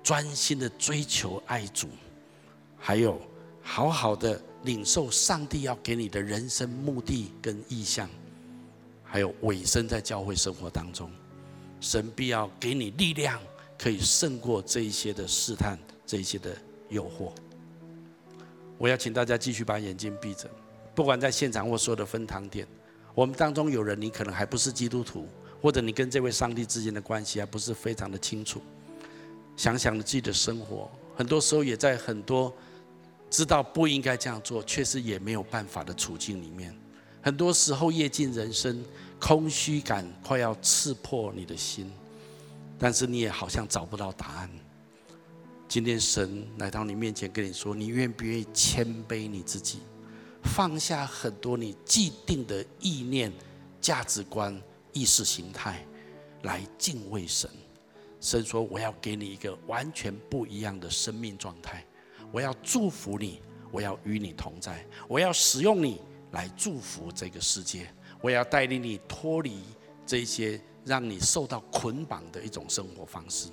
[0.06, 1.88] 专心的追求爱主，
[2.78, 3.20] 还有
[3.60, 8.08] 好好的领受上帝要给你的人生目的跟意向，
[9.02, 11.10] 还有委身在教会生活当中，
[11.80, 13.40] 神必要给你力量，
[13.76, 15.76] 可以胜过这一些的试探，
[16.06, 16.56] 这一些的
[16.88, 17.32] 诱惑。
[18.78, 20.48] 我要请大家继续把眼睛闭着，
[20.94, 22.64] 不管在现场或所有的分堂点，
[23.12, 25.26] 我们当中有人，你可能还不是基督徒，
[25.60, 28.62] 或者你跟这位上帝之间的关系还不是非常的清楚。
[29.56, 32.54] 想想你自己的生活，很多时候也在很多
[33.30, 36.76] 知道不应该这样做，确实也没有办法的处境里面。
[37.22, 38.84] 很多时候夜尽人生，
[39.18, 41.90] 空虚感快要刺破你的心，
[42.78, 44.50] 但是你也好像找不到答案。
[45.66, 49.80] 今天神来到你面前，跟你说：“你愿不愿意谦卑你自己，
[50.44, 53.32] 放下很多你既定的意念、
[53.80, 54.56] 价值观、
[54.92, 55.84] 意识形态，
[56.42, 57.50] 来敬畏神？”
[58.20, 61.84] 神说：“我要给你一个完全不一样的生命状态，
[62.32, 63.40] 我要祝福你，
[63.70, 66.00] 我要与你同在，我要使用你
[66.32, 67.88] 来祝福这个世界，
[68.20, 69.60] 我要带领你脱离
[70.04, 73.48] 这些让你受到捆绑的一种生活方式。”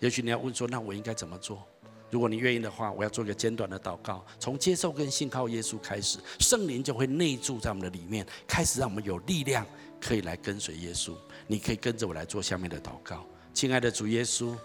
[0.00, 1.62] 也许你要问说：“那我应该怎么做？”
[2.10, 4.22] 如果你愿意的话，我要做一个简短的祷告。
[4.38, 9.66] 从接受跟信靠耶稣开始，圣灵就会内住在我们的里面，开始让我们有力量
[9.98, 11.14] 可以来跟随耶稣。
[11.46, 13.24] 你可以跟着我来做下面的祷告，
[13.54, 14.56] 亲爱的主耶稣。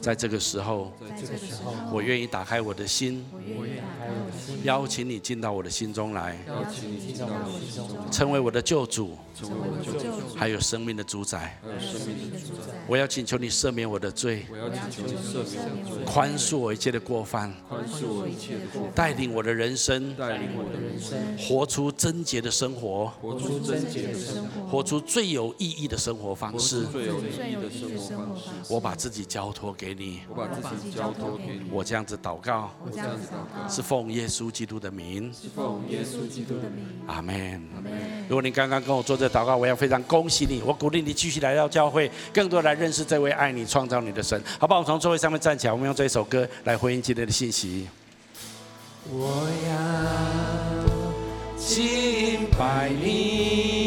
[0.00, 0.92] 在这个时候，
[1.92, 3.24] 我愿意打开我的心，
[4.62, 6.38] 邀请你进到我的心中来，
[8.10, 9.16] 成为我的救主，
[10.34, 11.58] 还有生命的主宰。
[12.88, 14.46] 我要请求你赦免我的罪，
[16.04, 17.52] 宽恕我一切的过犯，
[18.94, 20.14] 带领我的人生，
[21.36, 23.12] 活出贞洁的生活，
[24.70, 26.86] 活出最有意义的生活方式。
[28.68, 31.68] 我把自己交托给你，我把自己交托给你。
[31.72, 36.86] 我这样子祷告，我这样子祷告，是奉耶稣基督的名，是奉耶稣基督的名。
[37.08, 37.60] 阿门。
[38.28, 44.40] 如果你刚刚跟我做这祷告，我要非常恭喜你，我鼓励你继续来到教会，更多来认识这位爱你、创造你的神。
[44.60, 44.78] 好不好？
[44.78, 47.88] 我们从座位上面站起来，我们用这一首歌来回应今天的信息。
[49.10, 49.74] 我要
[51.58, 53.85] 敬拜你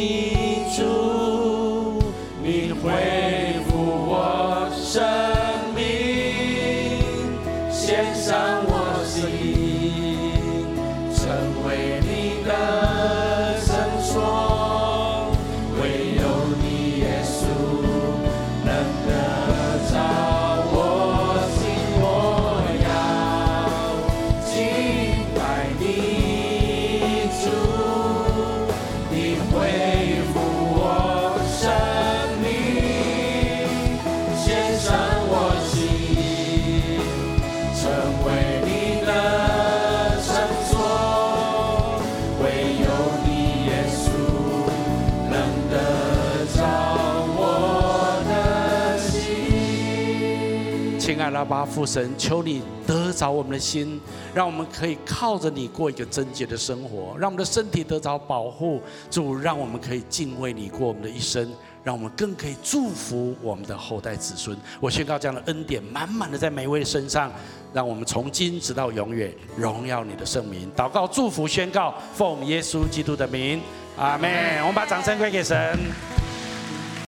[51.49, 53.99] 亲爱的阿爸父神，求你得着我们的心，
[54.35, 58.79] 让我们可以靠着你过一个贞洁的生活，让我们的身体得着保护。
[59.09, 61.51] 主，让我们可以敬畏你过我们的一生，
[61.83, 64.55] 让我们更可以祝福我们的后代子孙。
[64.79, 67.31] 我宣告这样的恩典满满的在每位身上，
[67.73, 70.71] 让我们从今直到永远荣耀你的圣名。
[70.77, 73.59] 祷告、祝福、宣告，奉耶稣基督的名，
[73.97, 74.59] 阿门。
[74.61, 75.77] 我们把掌声归给神。